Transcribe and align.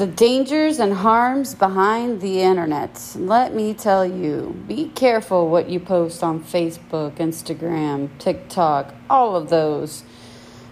The 0.00 0.06
dangers 0.06 0.78
and 0.78 0.94
harms 0.94 1.54
behind 1.54 2.22
the 2.22 2.40
internet. 2.40 2.98
Let 3.16 3.54
me 3.54 3.74
tell 3.74 4.06
you 4.06 4.58
be 4.66 4.88
careful 4.94 5.50
what 5.50 5.68
you 5.68 5.78
post 5.78 6.22
on 6.22 6.42
Facebook, 6.42 7.16
Instagram, 7.16 8.08
TikTok, 8.18 8.94
all 9.10 9.36
of 9.36 9.50
those. 9.50 10.02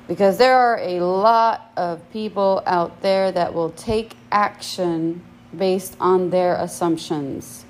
Because 0.07 0.39
there 0.39 0.57
are 0.57 0.79
a 0.79 1.01
lot 1.01 1.73
of 1.77 2.01
people 2.11 2.63
out 2.65 3.03
there 3.03 3.31
that 3.31 3.53
will 3.53 3.69
take 3.73 4.15
action 4.33 5.23
based 5.55 5.95
on 6.01 6.31
their 6.31 6.55
assumptions. 6.55 7.67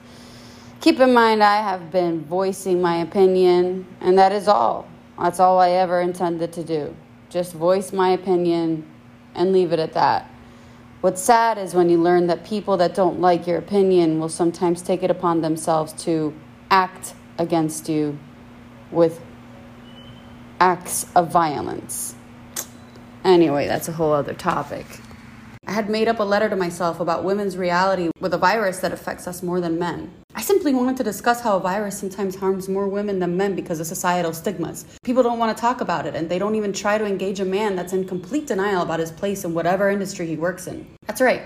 Keep 0.81 1.01
in 1.01 1.13
mind, 1.13 1.43
I 1.43 1.57
have 1.57 1.91
been 1.91 2.25
voicing 2.25 2.81
my 2.81 2.99
opinion, 2.99 3.85
and 4.01 4.17
that 4.17 4.31
is 4.31 4.47
all. 4.47 4.87
That's 5.19 5.41
all 5.41 5.59
I 5.59 5.71
ever 5.71 6.03
intended 6.03 6.53
to 6.53 6.63
do. 6.63 6.95
Just 7.31 7.53
voice 7.53 7.93
my 7.93 8.11
opinion 8.11 8.87
and 9.35 9.53
leave 9.53 9.73
it 9.73 9.81
at 9.81 9.95
that. 9.95 10.31
What's 11.01 11.23
sad 11.23 11.59
is 11.59 11.75
when 11.75 11.89
you 11.89 11.99
learn 12.03 12.27
that 12.27 12.45
people 12.45 12.77
that 12.79 12.93
don't 12.93 13.21
like 13.21 13.47
your 13.47 13.57
opinion 13.57 14.19
will 14.19 14.29
sometimes 14.29 14.83
take 14.83 15.05
it 15.05 15.11
upon 15.11 15.43
themselves 15.43 15.93
to 16.05 16.35
act 16.73 17.15
against 17.39 17.89
you 17.89 18.19
with 18.91 19.21
acts 20.59 21.07
of 21.15 21.31
violence. 21.31 22.17
Anyway, 23.23 23.69
that's 23.69 23.87
a 23.87 23.93
whole 23.93 24.13
other 24.13 24.35
topic. 24.35 24.87
I 25.69 25.73
had 25.73 25.91
made 25.91 26.09
up 26.09 26.19
a 26.19 26.25
letter 26.25 26.49
to 26.49 26.57
myself 26.57 26.99
about 26.99 27.25
women's 27.25 27.59
reality 27.59 28.09
with 28.21 28.33
a 28.33 28.39
virus 28.39 28.79
that 28.79 28.91
affects 28.91 29.29
us 29.29 29.43
more 29.43 29.61
than 29.61 29.79
men. 29.79 30.11
I 30.35 30.41
simply 30.41 30.73
wanted 30.73 30.97
to 30.97 31.05
discuss 31.05 31.43
how 31.43 31.59
a 31.59 31.61
virus 31.61 31.99
sometimes 31.99 32.37
harms 32.37 32.71
more 32.71 32.89
women 32.89 33.19
than 33.19 33.37
men 33.37 33.55
because 33.55 33.79
of 33.79 33.87
societal 33.87 34.33
stigmas. 34.33 34.87
People 35.03 35.23
don't 35.23 35.39
want 35.39 35.55
to 35.55 35.61
talk 35.61 35.83
about 35.83 36.07
it, 36.07 36.15
and 36.15 36.31
they 36.31 36.39
don't 36.39 36.55
even 36.55 36.73
try 36.73 36.97
to 36.97 37.05
engage 37.05 37.39
a 37.39 37.45
man 37.45 37.77
that's 37.77 37.93
in 37.93 38.09
complete 38.09 38.47
denial 38.47 38.81
about 38.81 38.99
his 38.99 39.13
place 39.13 39.45
in 39.45 39.53
whatever 39.53 39.91
industry 39.91 40.27
he 40.27 40.37
works 40.37 40.67
in. 40.67 40.87
That's 41.07 41.21
right. 41.21 41.43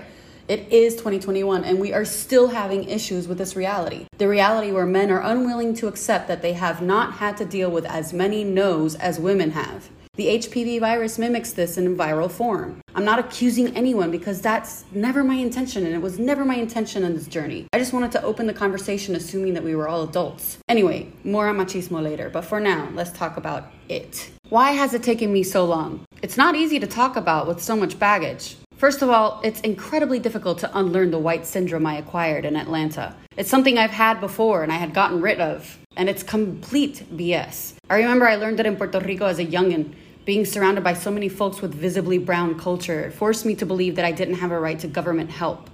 It 0.47 0.71
is 0.71 0.93
2021, 0.93 1.65
and 1.65 1.77
we 1.81 1.91
are 1.91 2.05
still 2.05 2.47
having 2.47 2.85
issues 2.85 3.27
with 3.27 3.37
this 3.37 3.57
reality. 3.57 4.05
The 4.19 4.29
reality 4.29 4.71
where 4.71 4.85
men 4.85 5.11
are 5.11 5.21
unwilling 5.21 5.75
to 5.75 5.87
accept 5.87 6.29
that 6.29 6.41
they 6.41 6.53
have 6.53 6.81
not 6.81 7.15
had 7.15 7.35
to 7.37 7.45
deal 7.45 7.69
with 7.69 7.83
as 7.83 8.13
many 8.13 8.45
no's 8.45 8.95
as 8.95 9.19
women 9.19 9.51
have. 9.51 9.89
The 10.15 10.27
HPV 10.27 10.79
virus 10.79 11.17
mimics 11.17 11.53
this 11.53 11.75
in 11.75 11.97
viral 11.97 12.29
form. 12.29 12.81
I'm 12.93 13.03
not 13.03 13.17
accusing 13.17 13.75
anyone 13.75 14.11
because 14.11 14.41
that's 14.41 14.85
never 14.91 15.23
my 15.23 15.33
intention, 15.33 15.87
and 15.87 15.95
it 15.95 16.03
was 16.03 16.19
never 16.19 16.45
my 16.45 16.53
intention 16.53 17.01
in 17.03 17.15
this 17.15 17.25
journey. 17.25 17.65
I 17.73 17.79
just 17.79 17.93
wanted 17.93 18.11
to 18.11 18.21
open 18.21 18.45
the 18.45 18.53
conversation 18.53 19.15
assuming 19.15 19.55
that 19.55 19.63
we 19.63 19.75
were 19.75 19.87
all 19.87 20.03
adults. 20.03 20.59
Anyway, 20.69 21.11
more 21.23 21.47
on 21.47 21.57
machismo 21.57 21.99
later, 21.99 22.29
but 22.29 22.45
for 22.45 22.59
now, 22.59 22.91
let's 22.93 23.11
talk 23.11 23.37
about 23.37 23.71
it. 23.89 24.29
Why 24.49 24.73
has 24.73 24.93
it 24.93 25.01
taken 25.01 25.33
me 25.33 25.41
so 25.41 25.65
long? 25.65 26.05
It's 26.21 26.37
not 26.37 26.53
easy 26.53 26.79
to 26.79 26.85
talk 26.85 27.15
about 27.15 27.47
with 27.47 27.59
so 27.59 27.75
much 27.75 27.97
baggage. 27.97 28.57
First 28.75 29.01
of 29.01 29.09
all, 29.09 29.41
it's 29.43 29.61
incredibly 29.61 30.19
difficult 30.19 30.59
to 30.59 30.77
unlearn 30.77 31.09
the 31.09 31.17
white 31.17 31.47
syndrome 31.47 31.87
I 31.87 31.95
acquired 31.95 32.45
in 32.45 32.55
Atlanta. 32.55 33.15
It's 33.35 33.49
something 33.49 33.79
I've 33.79 33.89
had 33.89 34.19
before 34.19 34.61
and 34.61 34.71
I 34.71 34.75
had 34.75 34.93
gotten 34.93 35.21
rid 35.21 35.39
of, 35.39 35.79
and 35.95 36.09
it's 36.09 36.23
complete 36.23 37.05
BS. 37.15 37.75
I 37.89 37.97
remember 37.97 38.27
I 38.27 38.35
learned 38.35 38.59
it 38.59 38.65
in 38.65 38.75
Puerto 38.75 38.99
Rico 38.99 39.25
as 39.25 39.39
a 39.39 39.45
youngin'. 39.45 39.93
Being 40.25 40.45
surrounded 40.45 40.83
by 40.83 40.93
so 40.93 41.11
many 41.11 41.27
folks 41.27 41.61
with 41.61 41.73
visibly 41.73 42.17
brown 42.17 42.57
culture 42.57 43.01
it 43.01 43.11
forced 43.11 43.45
me 43.45 43.55
to 43.55 43.65
believe 43.65 43.97
that 43.97 44.05
I 44.05 44.13
didn't 44.13 44.35
have 44.35 44.51
a 44.51 44.59
right 44.59 44.79
to 44.79 44.87
government 44.87 45.29
help. 45.29 45.69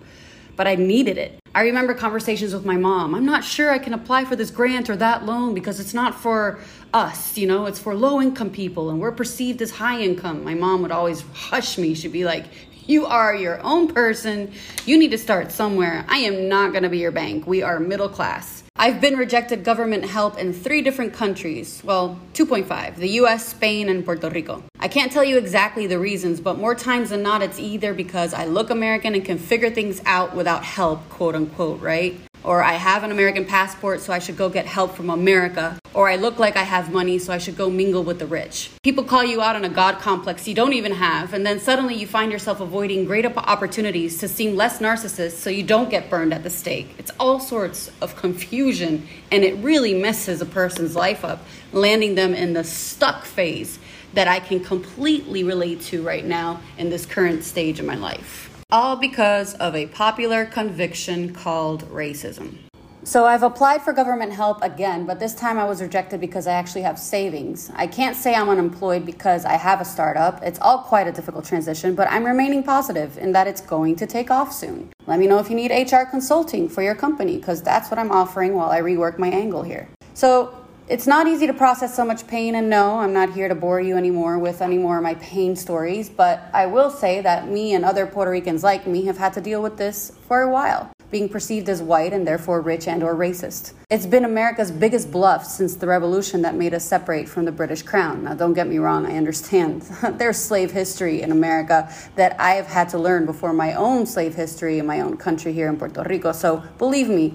But 0.56 0.68
I 0.68 0.76
needed 0.76 1.18
it. 1.18 1.40
I 1.56 1.64
remember 1.64 1.96
conversations 1.96 2.54
with 2.54 2.64
my 2.64 2.78
mom. 2.78 3.16
I'm 3.16 3.26
not 3.26 3.44
sure 3.44 3.72
I 3.72 3.80
can 3.80 3.94
apply 3.94 4.26
for 4.26 4.36
this 4.36 4.52
grant 4.52 4.88
or 4.88 4.96
that 4.98 5.26
loan 5.26 5.56
because 5.56 5.80
it's 5.80 5.96
not 5.96 6.14
for 6.14 6.60
us, 6.94 7.38
you 7.38 7.48
know, 7.48 7.66
it's 7.66 7.80
for 7.80 7.96
low 7.96 8.22
income 8.22 8.52
people 8.52 8.92
and 8.92 9.00
we're 9.00 9.12
perceived 9.12 9.62
as 9.62 9.72
high 9.72 10.00
income. 10.00 10.44
My 10.44 10.54
mom 10.54 10.84
would 10.84 10.92
always 10.92 11.24
hush 11.34 11.78
me. 11.80 11.96
She'd 11.96 12.12
be 12.12 12.24
like, 12.24 12.46
You 12.86 13.08
are 13.08 13.36
your 13.36 13.60
own 13.64 13.88
person. 13.88 14.52
You 14.86 15.00
need 15.00 15.12
to 15.12 15.18
start 15.18 15.52
somewhere. 15.52 16.06
I 16.08 16.18
am 16.18 16.48
not 16.50 16.72
going 16.72 16.84
to 16.84 16.90
be 16.90 17.00
your 17.00 17.12
bank. 17.12 17.48
We 17.48 17.64
are 17.64 17.80
middle 17.80 18.10
class. 18.10 18.64
I've 18.82 19.02
been 19.02 19.18
rejected 19.18 19.66
government 19.66 20.06
help 20.06 20.38
in 20.38 20.54
three 20.54 20.82
different 20.82 21.12
countries. 21.12 21.82
Well, 21.84 22.18
2.5 22.34 22.96
the 22.96 23.10
US, 23.22 23.50
Spain, 23.50 23.90
and 23.90 24.06
Puerto 24.06 24.30
Rico. 24.30 24.64
I 24.80 24.88
can't 24.88 25.12
tell 25.12 25.26
you 25.26 25.38
exactly 25.38 25.86
the 25.86 26.00
reasons, 26.00 26.40
but 26.40 26.58
more 26.58 26.74
times 26.74 27.10
than 27.10 27.22
not, 27.22 27.42
it's 27.42 27.60
either 27.60 27.94
because 27.94 28.34
I 28.34 28.46
look 28.46 28.70
American 28.70 29.16
and 29.16 29.26
can 29.26 29.38
figure 29.38 29.70
things 29.70 30.02
out 30.06 30.34
without 30.34 30.64
help, 30.64 31.10
quote 31.10 31.36
unquote, 31.40 31.82
right? 31.82 32.20
Or 32.44 32.64
I 32.64 32.74
have 32.74 33.04
an 33.04 33.12
American 33.12 33.46
passport, 33.46 34.02
so 34.02 34.14
I 34.14 34.20
should 34.20 34.38
go 34.38 34.50
get 34.50 34.66
help 34.66 34.96
from 34.96 35.10
America. 35.10 35.78
Or 35.94 36.10
I 36.10 36.16
look 36.16 36.40
like 36.40 36.56
I 36.56 36.64
have 36.64 36.92
money, 36.92 37.18
so 37.20 37.34
I 37.34 37.38
should 37.38 37.58
go 37.58 37.70
mingle 37.70 38.04
with 38.04 38.20
the 38.20 38.26
rich. 38.26 38.72
People 38.84 39.04
call 39.04 39.24
you 39.24 39.42
out 39.42 39.56
on 39.56 39.66
a 39.66 39.70
God 39.70 40.00
complex 40.00 40.48
you 40.48 40.54
don't 40.54 40.74
even 40.74 40.94
have, 40.94 41.34
and 41.34 41.46
then 41.46 41.60
suddenly 41.60 41.96
you 41.96 42.08
find 42.08 42.32
yourself 42.32 42.62
avoiding 42.62 43.06
great 43.06 43.26
opportunities 43.26 44.18
to 44.20 44.28
seem 44.28 44.56
less 44.56 44.80
narcissist 44.80 45.34
so 45.34 45.50
you 45.50 45.64
don't 45.64 45.90
get 45.90 46.10
burned 46.10 46.34
at 46.34 46.44
the 46.44 46.50
stake. 46.50 46.88
It's 46.98 47.12
all 47.20 47.40
sorts 47.40 47.92
of 48.02 48.16
confusion, 48.16 49.08
and 49.32 49.44
it 49.44 49.56
really 49.64 49.94
messes 49.94 50.42
a 50.42 50.46
person's 50.46 50.96
life 50.96 51.26
up, 51.26 51.44
landing 51.74 52.16
them 52.16 52.34
in 52.34 52.54
the 52.54 52.64
stuck 52.64 53.26
phase 53.26 53.80
that 54.14 54.28
I 54.28 54.40
can 54.40 54.60
completely 54.64 55.44
relate 55.44 55.82
to 55.92 56.02
right 56.02 56.26
now 56.26 56.62
in 56.78 56.90
this 56.90 57.06
current 57.06 57.44
stage 57.44 57.80
of 57.80 57.86
my 57.86 57.96
life 57.96 58.49
all 58.72 58.96
because 58.96 59.56
of 59.56 59.76
a 59.76 59.88
popular 59.88 60.46
conviction 60.46 61.34
called 61.34 61.84
racism. 61.90 62.56
So 63.04 63.26
I've 63.26 63.42
applied 63.42 63.82
for 63.82 63.94
government 63.94 64.32
help 64.32 64.62
again, 64.62 65.08
but 65.08 65.20
this 65.20 65.34
time 65.34 65.58
I 65.58 65.64
was 65.64 65.82
rejected 65.82 66.22
because 66.22 66.46
I 66.46 66.52
actually 66.52 66.84
have 66.84 67.00
savings. 67.00 67.72
I 67.74 67.88
can't 67.88 68.16
say 68.16 68.36
I'm 68.36 68.50
unemployed 68.50 69.08
because 69.08 69.44
I 69.46 69.54
have 69.54 69.82
a 69.82 69.86
startup. 69.86 70.44
It's 70.44 70.60
all 70.60 70.84
quite 70.84 71.08
a 71.08 71.12
difficult 71.12 71.46
transition, 71.46 71.96
but 71.96 72.08
I'm 72.12 72.24
remaining 72.24 72.62
positive 72.62 73.18
in 73.18 73.32
that 73.32 73.48
it's 73.48 73.62
going 73.62 73.96
to 73.96 74.06
take 74.06 74.30
off 74.30 74.54
soon. 74.54 74.92
Let 75.08 75.18
me 75.18 75.26
know 75.26 75.40
if 75.40 75.50
you 75.50 75.56
need 75.56 75.72
HR 75.72 76.04
consulting 76.08 76.70
for 76.70 76.84
your 76.84 76.94
company 76.94 77.38
because 77.38 77.64
that's 77.64 77.90
what 77.90 77.98
I'm 77.98 78.12
offering 78.12 78.54
while 78.54 78.70
I 78.70 78.82
rework 78.82 79.18
my 79.18 79.30
angle 79.30 79.64
here. 79.64 79.90
So 80.14 80.54
it's 80.90 81.06
not 81.06 81.28
easy 81.28 81.46
to 81.46 81.54
process 81.54 81.96
so 81.96 82.04
much 82.04 82.26
pain, 82.26 82.56
and 82.56 82.68
no, 82.68 82.98
I'm 82.98 83.14
not 83.14 83.32
here 83.34 83.48
to 83.48 83.54
bore 83.54 83.80
you 83.80 83.96
anymore 83.96 84.40
with 84.40 84.60
any 84.60 84.80
more 84.80 84.98
of 84.98 85.04
my 85.04 85.14
pain 85.16 85.56
stories, 85.56 86.10
but 86.10 86.42
I 86.52 86.66
will 86.66 86.90
say 86.90 87.22
that 87.22 87.48
me 87.48 87.76
and 87.76 87.86
other 87.86 88.08
Puerto 88.08 88.32
Ricans 88.32 88.64
like 88.64 88.88
me 88.88 89.06
have 89.06 89.20
had 89.20 89.34
to 89.34 89.42
deal 89.42 89.62
with 89.62 89.78
this 89.78 90.12
for 90.28 90.42
a 90.42 90.52
while 90.52 90.92
being 91.12 91.28
perceived 91.28 91.68
as 91.70 91.82
white 91.82 92.14
and 92.14 92.28
therefore 92.28 92.62
rich 92.62 92.88
and 92.88 93.02
or 93.02 93.16
racist. 93.16 93.74
It's 93.90 94.06
been 94.06 94.26
America's 94.26 94.70
biggest 94.70 95.12
bluff 95.12 95.44
since 95.44 95.76
the 95.76 95.88
revolution 95.88 96.44
that 96.44 96.56
made 96.56 96.74
us 96.74 96.86
separate 96.86 97.28
from 97.28 97.46
the 97.46 97.52
British 97.52 97.82
crown. 97.82 98.26
Now 98.26 98.36
don't 98.36 98.54
get 98.54 98.68
me 98.68 98.78
wrong, 98.78 99.06
I 99.06 99.18
understand 99.18 99.82
there's 100.18 100.38
slave 100.38 100.72
history 100.72 101.22
in 101.22 101.32
America 101.32 101.92
that 102.16 102.40
I 102.40 102.52
have 102.52 102.68
had 102.68 102.90
to 102.90 103.00
learn 103.00 103.26
before 103.26 103.54
my 103.54 103.74
own 103.74 104.06
slave 104.06 104.36
history 104.36 104.78
in 104.78 104.86
my 104.86 105.02
own 105.02 105.18
country 105.18 105.52
here 105.52 105.68
in 105.68 105.78
Puerto 105.78 106.04
Rico. 106.04 106.32
So 106.32 106.64
believe 106.78 107.10
me, 107.10 107.34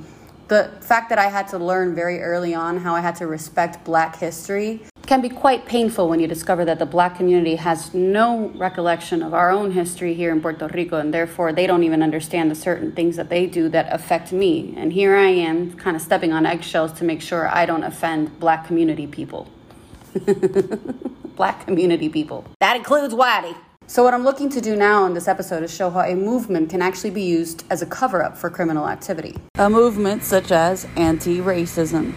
the 0.48 0.70
fact 0.80 1.08
that 1.08 1.18
I 1.18 1.26
had 1.26 1.48
to 1.48 1.58
learn 1.58 1.94
very 1.94 2.20
early 2.20 2.54
on 2.54 2.78
how 2.78 2.94
I 2.94 3.00
had 3.00 3.16
to 3.16 3.26
respect 3.26 3.84
black 3.84 4.16
history 4.16 4.82
can 5.06 5.20
be 5.20 5.28
quite 5.28 5.66
painful 5.66 6.08
when 6.08 6.20
you 6.20 6.26
discover 6.26 6.64
that 6.64 6.78
the 6.78 6.86
black 6.86 7.16
community 7.16 7.56
has 7.56 7.92
no 7.92 8.48
recollection 8.56 9.22
of 9.22 9.34
our 9.34 9.50
own 9.50 9.70
history 9.72 10.14
here 10.14 10.32
in 10.32 10.40
Puerto 10.40 10.66
Rico, 10.68 10.98
and 10.98 11.12
therefore 11.12 11.52
they 11.52 11.66
don't 11.66 11.84
even 11.84 12.02
understand 12.02 12.50
the 12.50 12.54
certain 12.54 12.92
things 12.92 13.16
that 13.16 13.28
they 13.28 13.46
do 13.46 13.68
that 13.68 13.92
affect 13.92 14.32
me. 14.32 14.74
And 14.76 14.92
here 14.92 15.14
I 15.16 15.28
am, 15.28 15.74
kind 15.74 15.96
of 15.96 16.02
stepping 16.02 16.32
on 16.32 16.46
eggshells 16.46 16.92
to 16.94 17.04
make 17.04 17.20
sure 17.20 17.48
I 17.48 17.66
don't 17.66 17.84
offend 17.84 18.38
black 18.40 18.66
community 18.66 19.06
people. 19.06 19.48
black 21.36 21.66
community 21.66 22.08
people. 22.08 22.44
That 22.60 22.76
includes 22.76 23.12
Whitey. 23.12 23.56
So, 23.86 24.02
what 24.02 24.14
I'm 24.14 24.24
looking 24.24 24.48
to 24.50 24.60
do 24.60 24.76
now 24.76 25.04
in 25.06 25.12
this 25.12 25.28
episode 25.28 25.62
is 25.62 25.74
show 25.74 25.90
how 25.90 26.00
a 26.00 26.14
movement 26.14 26.70
can 26.70 26.80
actually 26.80 27.10
be 27.10 27.22
used 27.22 27.64
as 27.70 27.82
a 27.82 27.86
cover 27.86 28.22
up 28.22 28.36
for 28.36 28.48
criminal 28.48 28.88
activity. 28.88 29.36
A 29.56 29.68
movement 29.68 30.22
such 30.22 30.52
as 30.52 30.86
anti 30.96 31.38
racism. 31.38 32.16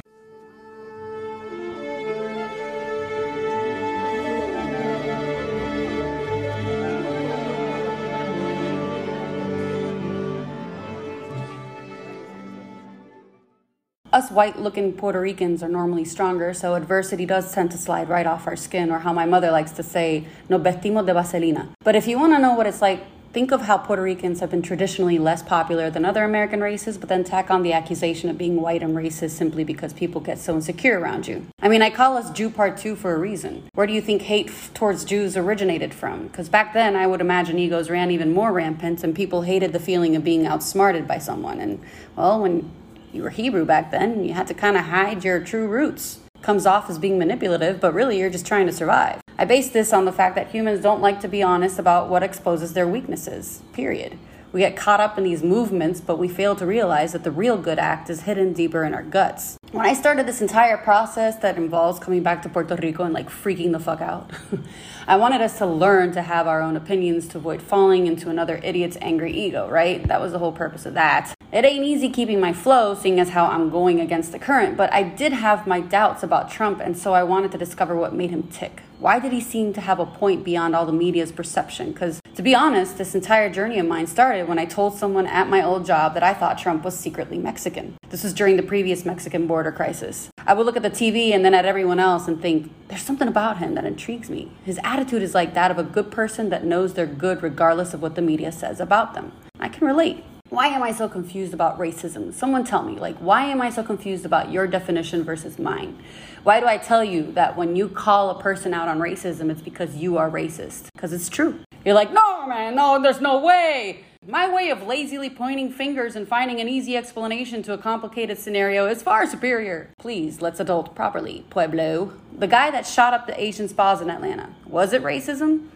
Us 14.18 14.32
white 14.32 14.58
looking 14.58 14.94
Puerto 14.94 15.22
Ricans 15.22 15.62
are 15.62 15.70
normally 15.70 16.04
stronger, 16.04 16.52
so 16.52 16.74
adversity 16.74 17.26
does 17.26 17.54
tend 17.54 17.70
to 17.70 17.78
slide 17.78 18.10
right 18.10 18.26
off 18.26 18.48
our 18.48 18.56
skin, 18.56 18.90
or 18.90 19.00
how 19.00 19.14
my 19.14 19.26
mother 19.26 19.52
likes 19.52 19.72
to 19.72 19.84
say, 19.84 20.26
no 20.50 20.58
vestimos 20.58 21.06
de 21.06 21.14
vaselina. 21.14 21.70
But 21.84 21.96
if 21.96 22.08
you 22.08 22.18
want 22.18 22.34
to 22.34 22.40
know 22.40 22.56
what 22.56 22.66
it's 22.66 22.82
like, 22.82 23.04
think 23.32 23.52
of 23.52 23.62
how 23.62 23.78
Puerto 23.78 24.02
Ricans 24.02 24.40
have 24.40 24.50
been 24.50 24.64
traditionally 24.64 25.20
less 25.20 25.44
popular 25.44 25.92
than 25.92 26.04
other 26.04 26.24
American 26.24 26.62
races, 26.62 26.98
but 26.98 27.10
then 27.10 27.24
tack 27.24 27.52
on 27.52 27.62
the 27.62 27.74
accusation 27.74 28.32
of 28.32 28.40
being 28.40 28.60
white 28.60 28.82
and 28.82 28.96
racist 28.96 29.32
simply 29.32 29.64
because 29.64 29.94
people 29.94 30.20
get 30.20 30.40
so 30.40 30.56
insecure 30.56 31.00
around 31.00 31.28
you. 31.28 31.46
I 31.62 31.68
mean, 31.68 31.84
I 31.84 31.92
call 31.92 32.18
us 32.18 32.32
Jew 32.32 32.50
Part 32.50 32.78
2 32.78 32.96
for 32.96 33.14
a 33.14 33.20
reason. 33.20 33.70
Where 33.76 33.86
do 33.86 33.94
you 33.94 34.02
think 34.02 34.24
hate 34.24 34.48
f- 34.48 34.74
towards 34.74 35.06
Jews 35.06 35.38
originated 35.38 35.94
from? 35.94 36.26
Because 36.28 36.50
back 36.50 36.74
then, 36.74 36.96
I 36.96 37.06
would 37.06 37.22
imagine 37.22 37.60
egos 37.60 37.92
ran 37.92 38.10
even 38.10 38.34
more 38.34 38.52
rampant, 38.52 39.04
and 39.04 39.16
people 39.16 39.44
hated 39.44 39.74
the 39.74 39.80
feeling 39.80 40.16
of 40.16 40.24
being 40.24 40.48
outsmarted 40.48 41.08
by 41.08 41.20
someone. 41.20 41.60
And, 41.60 41.80
well, 42.16 42.42
when 42.42 42.72
you 43.18 43.24
were 43.24 43.32
Hebrew 43.32 43.66
back 43.66 43.92
then, 43.92 44.24
you 44.24 44.34
had 44.34 44.48
to 44.48 44.54
kind 44.54 44.78
of 44.78 44.86
hide 44.86 45.24
your 45.24 45.40
true 45.40 45.68
roots. 45.68 46.20
Comes 46.44 46.68
off 46.68 46.90
as 46.90 47.00
being 47.00 47.18
manipulative, 47.18 47.82
but 47.82 47.94
really 47.94 48.20
you're 48.20 48.30
just 48.30 48.46
trying 48.46 48.68
to 48.68 48.72
survive. 48.72 49.20
I 49.40 49.46
base 49.46 49.70
this 49.70 49.92
on 49.92 50.06
the 50.06 50.12
fact 50.12 50.36
that 50.36 50.52
humans 50.52 50.82
don't 50.82 51.02
like 51.02 51.20
to 51.22 51.28
be 51.28 51.42
honest 51.42 51.80
about 51.80 52.10
what 52.10 52.24
exposes 52.24 52.74
their 52.74 52.88
weaknesses, 52.88 53.64
period. 53.74 54.20
We 54.54 54.62
get 54.62 54.78
caught 54.78 55.02
up 55.02 55.18
in 55.18 55.26
these 55.26 55.44
movements, 55.44 56.00
but 56.00 56.18
we 56.18 56.28
fail 56.28 56.56
to 56.56 56.66
realize 56.66 57.12
that 57.12 57.24
the 57.24 57.32
real 57.32 57.58
good 57.58 57.80
act 57.80 58.10
is 58.10 58.22
hidden 58.22 58.54
deeper 58.54 58.86
in 58.86 58.94
our 58.94 59.04
guts. 59.04 59.58
When 59.72 59.86
I 59.86 59.94
started 59.94 60.26
this 60.26 60.42
entire 60.42 60.78
process 60.78 61.36
that 61.38 61.58
involves 61.58 62.00
coming 62.00 62.24
back 62.24 62.42
to 62.44 62.50
Puerto 62.50 62.76
Rico 62.76 63.04
and 63.04 63.14
like 63.14 63.30
freaking 63.30 63.74
the 63.74 63.80
fuck 63.80 64.00
out, 64.00 64.32
I 65.08 65.18
wanted 65.18 65.42
us 65.42 65.58
to 65.58 65.66
learn 65.66 66.14
to 66.14 66.22
have 66.22 66.48
our 66.48 66.62
own 66.62 66.78
opinions 66.78 67.28
to 67.30 67.38
avoid 67.38 67.62
falling 67.62 68.08
into 68.08 68.30
another 68.30 68.62
idiot's 68.64 68.98
angry 69.02 69.34
ego, 69.34 69.70
right? 69.70 70.08
That 70.08 70.22
was 70.22 70.32
the 70.32 70.40
whole 70.40 70.54
purpose 70.54 70.86
of 70.86 70.94
that. 70.94 71.34
It 71.52 71.66
ain't 71.66 71.86
easy 71.86 72.10
keeping 72.10 72.40
my 72.40 72.54
flow, 72.54 72.96
seeing 72.96 73.20
as 73.20 73.30
how 73.30 73.48
I'm 73.48 73.70
going 73.70 74.00
against 74.00 74.32
the 74.32 74.40
current, 74.40 74.78
but 74.78 74.92
I 74.94 75.04
did 75.04 75.34
have 75.34 75.68
my 75.68 75.82
doubts 75.82 76.24
about 76.24 76.50
Trump, 76.50 76.80
and 76.80 76.98
so 76.98 77.14
I 77.14 77.24
wanted 77.24 77.52
to 77.52 77.58
discover 77.58 77.96
what 77.96 78.14
made 78.14 78.32
him 78.32 78.44
tick. 78.44 78.84
Why 79.00 79.20
did 79.20 79.32
he 79.32 79.42
seem 79.42 79.74
to 79.74 79.82
have 79.82 80.00
a 80.00 80.08
point 80.08 80.44
beyond 80.44 80.76
all 80.76 80.88
the 80.88 80.92
media's 80.92 81.32
perception? 81.32 81.92
Because, 81.92 82.20
to 82.34 82.42
be 82.42 82.56
honest, 82.56 82.98
this 82.98 83.14
entire 83.14 83.48
journey 83.48 83.78
of 83.78 83.86
mine 83.86 84.08
started 84.08 84.48
when 84.48 84.58
I 84.58 84.66
told 84.66 84.98
someone 84.98 85.28
at 85.28 85.50
my 85.50 85.64
old 85.64 85.86
job 85.86 86.16
that 86.16 86.24
I 86.24 86.34
thought 86.34 86.58
Trump 86.58 86.84
was 86.84 86.98
secretly 86.98 87.38
Mexican. 87.38 87.96
This 88.10 88.24
was 88.24 88.34
during 88.34 88.58
the 88.58 88.64
previous 88.64 89.06
Mexican 89.06 89.46
border 89.46 89.72
crisis. 89.72 90.30
I 90.48 90.56
would 90.56 90.66
look 90.66 90.76
at 90.78 90.82
the 90.82 90.90
TV 90.90 91.32
and 91.32 91.46
then 91.46 91.54
at 91.54 91.64
everyone 91.64 92.00
else 92.00 92.28
and 92.28 92.42
think, 92.42 92.72
there's 92.88 93.04
something 93.04 93.28
about 93.28 93.60
him 93.60 93.76
that 93.76 93.86
intrigues 93.86 94.32
me. 94.32 94.52
His 94.64 94.80
attitude 94.84 95.22
is 95.22 95.36
like 95.36 95.54
that 95.54 95.70
of 95.70 95.78
a 95.78 95.84
good 95.84 96.10
person 96.10 96.50
that 96.50 96.66
knows 96.66 96.96
they're 96.96 97.06
good 97.06 97.44
regardless 97.44 97.94
of 97.94 98.02
what 98.02 98.16
the 98.16 98.24
media 98.24 98.52
says 98.52 98.80
about 98.80 99.14
them. 99.14 99.32
I 99.60 99.70
can 99.70 99.86
relate. 99.86 100.24
Why 100.50 100.68
am 100.68 100.82
I 100.82 100.94
so 100.94 101.10
confused 101.10 101.54
about 101.54 101.78
racism? 101.78 102.34
Someone 102.34 102.64
tell 102.64 102.82
me, 102.82 102.98
like, 102.98 103.18
why 103.18 103.44
am 103.46 103.62
I 103.62 103.70
so 103.70 103.84
confused 103.84 104.26
about 104.26 104.50
your 104.50 104.66
definition 104.66 105.24
versus 105.24 105.60
mine? 105.60 106.02
Why 106.44 106.60
do 106.60 106.68
I 106.68 106.78
tell 106.78 107.04
you 107.04 107.32
that 107.34 107.58
when 107.58 107.76
you 107.76 107.90
call 107.90 108.30
a 108.30 108.42
person 108.42 108.74
out 108.74 108.88
on 108.88 109.00
racism, 109.00 109.50
it's 109.50 109.62
because 109.62 109.96
you 109.96 110.18
are 110.18 110.30
racist? 110.30 110.92
Because 110.94 111.14
it's 111.14 111.30
true. 111.30 111.60
You're 111.84 111.96
like, 111.96 112.14
no, 112.14 112.48
man, 112.48 112.76
no, 112.76 113.02
there's 113.02 113.22
no 113.22 113.40
way. 113.40 114.06
My 114.28 114.54
way 114.54 114.70
of 114.70 114.84
lazily 114.84 115.30
pointing 115.30 115.72
fingers 115.72 116.16
and 116.16 116.28
finding 116.28 116.60
an 116.60 116.68
easy 116.68 116.98
explanation 116.98 117.64
to 117.64 117.74
a 117.74 117.78
complicated 117.78 118.38
scenario 118.38 118.86
is 118.86 119.02
far 119.02 119.26
superior. 119.26 119.90
Please, 119.98 120.42
let's 120.42 120.60
adult 120.60 120.96
properly, 120.96 121.46
Pueblo. 121.50 122.14
The 122.38 122.48
guy 122.48 122.70
that 122.72 122.86
shot 122.86 123.14
up 123.14 123.26
the 123.26 123.42
Asian 123.42 123.70
spas 123.70 124.02
in 124.02 124.10
Atlanta, 124.10 124.54
was 124.66 124.92
it 124.92 125.02
racism? 125.02 125.68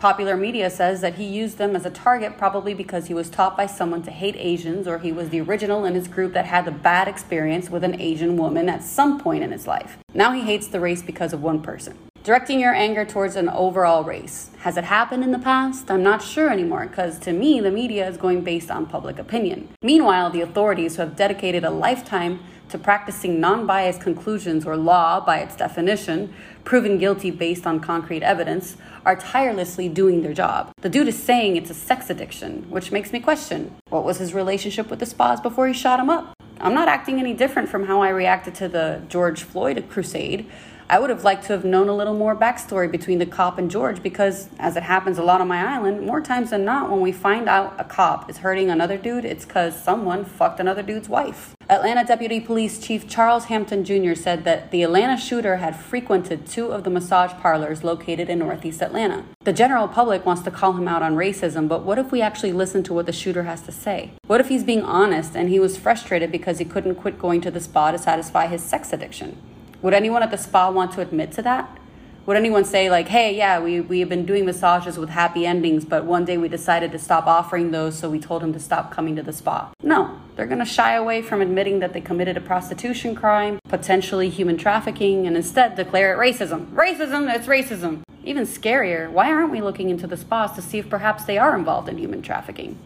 Popular 0.00 0.34
media 0.34 0.70
says 0.70 1.02
that 1.02 1.16
he 1.16 1.24
used 1.24 1.58
them 1.58 1.76
as 1.76 1.84
a 1.84 1.90
target 1.90 2.38
probably 2.38 2.72
because 2.72 3.08
he 3.08 3.12
was 3.12 3.28
taught 3.28 3.54
by 3.54 3.66
someone 3.66 4.02
to 4.04 4.10
hate 4.10 4.34
Asians 4.38 4.88
or 4.88 4.98
he 4.98 5.12
was 5.12 5.28
the 5.28 5.42
original 5.42 5.84
in 5.84 5.94
his 5.94 6.08
group 6.08 6.32
that 6.32 6.46
had 6.46 6.64
the 6.64 6.70
bad 6.70 7.06
experience 7.06 7.68
with 7.68 7.84
an 7.84 8.00
Asian 8.00 8.38
woman 8.38 8.70
at 8.70 8.82
some 8.82 9.20
point 9.20 9.44
in 9.44 9.52
his 9.52 9.66
life. 9.66 9.98
Now 10.14 10.32
he 10.32 10.40
hates 10.40 10.68
the 10.68 10.80
race 10.80 11.02
because 11.02 11.34
of 11.34 11.42
one 11.42 11.60
person. 11.60 11.98
Directing 12.24 12.60
your 12.60 12.72
anger 12.72 13.04
towards 13.04 13.36
an 13.36 13.50
overall 13.50 14.02
race. 14.02 14.48
Has 14.60 14.78
it 14.78 14.84
happened 14.84 15.22
in 15.22 15.32
the 15.32 15.38
past? 15.38 15.90
I'm 15.90 16.02
not 16.02 16.22
sure 16.22 16.48
anymore 16.48 16.86
because 16.86 17.18
to 17.18 17.34
me, 17.34 17.60
the 17.60 17.70
media 17.70 18.08
is 18.08 18.16
going 18.16 18.42
based 18.42 18.70
on 18.70 18.86
public 18.86 19.18
opinion. 19.18 19.68
Meanwhile, 19.82 20.30
the 20.30 20.40
authorities 20.40 20.96
who 20.96 21.02
have 21.02 21.14
dedicated 21.14 21.62
a 21.62 21.70
lifetime 21.70 22.40
to 22.70 22.78
practicing 22.78 23.40
non 23.40 23.66
biased 23.66 24.00
conclusions 24.00 24.64
or 24.64 24.76
law 24.76 25.20
by 25.20 25.40
its 25.40 25.56
definition, 25.56 26.32
proven 26.64 26.98
guilty 26.98 27.30
based 27.30 27.66
on 27.66 27.80
concrete 27.80 28.22
evidence, 28.22 28.76
are 29.04 29.16
tirelessly 29.16 29.88
doing 29.88 30.22
their 30.22 30.34
job. 30.34 30.72
The 30.80 30.88
dude 30.88 31.08
is 31.08 31.20
saying 31.20 31.56
it's 31.56 31.70
a 31.70 31.74
sex 31.74 32.10
addiction, 32.10 32.70
which 32.70 32.92
makes 32.92 33.12
me 33.12 33.20
question 33.20 33.74
what 33.88 34.04
was 34.04 34.18
his 34.18 34.34
relationship 34.34 34.90
with 34.90 34.98
the 34.98 35.06
spas 35.06 35.40
before 35.40 35.66
he 35.66 35.74
shot 35.74 36.00
him 36.00 36.10
up? 36.10 36.34
I'm 36.60 36.74
not 36.74 36.88
acting 36.88 37.18
any 37.18 37.32
different 37.32 37.70
from 37.70 37.86
how 37.86 38.02
I 38.02 38.10
reacted 38.10 38.54
to 38.56 38.68
the 38.68 39.02
George 39.08 39.42
Floyd 39.42 39.82
crusade. 39.88 40.46
I 40.90 40.98
would 40.98 41.10
have 41.10 41.22
liked 41.22 41.44
to 41.44 41.52
have 41.52 41.64
known 41.64 41.88
a 41.88 41.94
little 41.94 42.14
more 42.14 42.34
backstory 42.34 42.90
between 42.90 43.20
the 43.20 43.26
cop 43.26 43.58
and 43.58 43.70
George 43.70 44.02
because, 44.02 44.48
as 44.58 44.76
it 44.76 44.82
happens 44.82 45.18
a 45.18 45.22
lot 45.22 45.40
on 45.40 45.46
my 45.46 45.64
island, 45.64 46.04
more 46.04 46.20
times 46.20 46.50
than 46.50 46.64
not, 46.64 46.90
when 46.90 47.00
we 47.00 47.12
find 47.12 47.48
out 47.48 47.76
a 47.78 47.84
cop 47.84 48.28
is 48.28 48.38
hurting 48.38 48.70
another 48.70 48.98
dude, 48.98 49.24
it's 49.24 49.44
because 49.44 49.80
someone 49.80 50.24
fucked 50.24 50.58
another 50.58 50.82
dude's 50.82 51.08
wife. 51.08 51.54
Atlanta 51.68 52.02
Deputy 52.04 52.40
Police 52.40 52.80
Chief 52.80 53.08
Charles 53.08 53.44
Hampton 53.44 53.84
Jr. 53.84 54.14
said 54.16 54.42
that 54.42 54.72
the 54.72 54.82
Atlanta 54.82 55.16
shooter 55.16 55.58
had 55.58 55.76
frequented 55.76 56.44
two 56.44 56.72
of 56.72 56.82
the 56.82 56.90
massage 56.90 57.30
parlors 57.34 57.84
located 57.84 58.28
in 58.28 58.40
Northeast 58.40 58.82
Atlanta. 58.82 59.24
The 59.44 59.52
general 59.52 59.86
public 59.86 60.26
wants 60.26 60.42
to 60.42 60.50
call 60.50 60.72
him 60.72 60.88
out 60.88 61.02
on 61.02 61.14
racism, 61.14 61.68
but 61.68 61.84
what 61.84 62.00
if 62.00 62.10
we 62.10 62.20
actually 62.20 62.52
listen 62.52 62.82
to 62.82 62.92
what 62.92 63.06
the 63.06 63.12
shooter 63.12 63.44
has 63.44 63.60
to 63.62 63.70
say? 63.70 64.10
What 64.26 64.40
if 64.40 64.48
he's 64.48 64.64
being 64.64 64.82
honest 64.82 65.36
and 65.36 65.50
he 65.50 65.60
was 65.60 65.76
frustrated 65.76 66.32
because 66.32 66.58
he 66.58 66.64
couldn't 66.64 66.96
quit 66.96 67.16
going 67.16 67.40
to 67.42 67.50
the 67.52 67.60
spa 67.60 67.92
to 67.92 67.98
satisfy 67.98 68.48
his 68.48 68.60
sex 68.60 68.92
addiction? 68.92 69.40
Would 69.82 69.94
anyone 69.94 70.22
at 70.22 70.30
the 70.30 70.36
spa 70.36 70.70
want 70.70 70.92
to 70.92 71.00
admit 71.00 71.32
to 71.32 71.42
that? 71.42 71.78
Would 72.26 72.36
anyone 72.36 72.66
say, 72.66 72.90
like, 72.90 73.08
hey, 73.08 73.34
yeah, 73.34 73.58
we, 73.60 73.80
we 73.80 74.00
have 74.00 74.08
been 74.10 74.26
doing 74.26 74.44
massages 74.44 74.98
with 74.98 75.08
happy 75.08 75.46
endings, 75.46 75.86
but 75.86 76.04
one 76.04 76.26
day 76.26 76.36
we 76.36 76.48
decided 76.48 76.92
to 76.92 76.98
stop 76.98 77.26
offering 77.26 77.70
those, 77.70 77.98
so 77.98 78.10
we 78.10 78.20
told 78.20 78.42
him 78.42 78.52
to 78.52 78.60
stop 78.60 78.92
coming 78.92 79.16
to 79.16 79.22
the 79.22 79.32
spa? 79.32 79.72
No. 79.82 80.20
They're 80.36 80.46
to 80.46 80.64
shy 80.64 80.94
away 80.94 81.22
from 81.22 81.40
admitting 81.40 81.80
that 81.80 81.92
they 81.92 82.00
committed 82.00 82.36
a 82.36 82.40
prostitution 82.40 83.14
crime, 83.14 83.58
potentially 83.68 84.28
human 84.28 84.56
trafficking, 84.56 85.26
and 85.26 85.36
instead 85.36 85.76
declare 85.76 86.14
it 86.14 86.18
racism. 86.18 86.70
Racism, 86.72 87.34
it's 87.34 87.46
racism. 87.46 88.02
Even 88.22 88.44
scarier, 88.44 89.10
why 89.10 89.32
aren't 89.32 89.50
we 89.50 89.60
looking 89.62 89.88
into 89.88 90.06
the 90.06 90.16
spas 90.16 90.52
to 90.52 90.62
see 90.62 90.78
if 90.78 90.90
perhaps 90.90 91.24
they 91.24 91.38
are 91.38 91.56
involved 91.56 91.88
in 91.88 91.98
human 91.98 92.22
trafficking? 92.22 92.78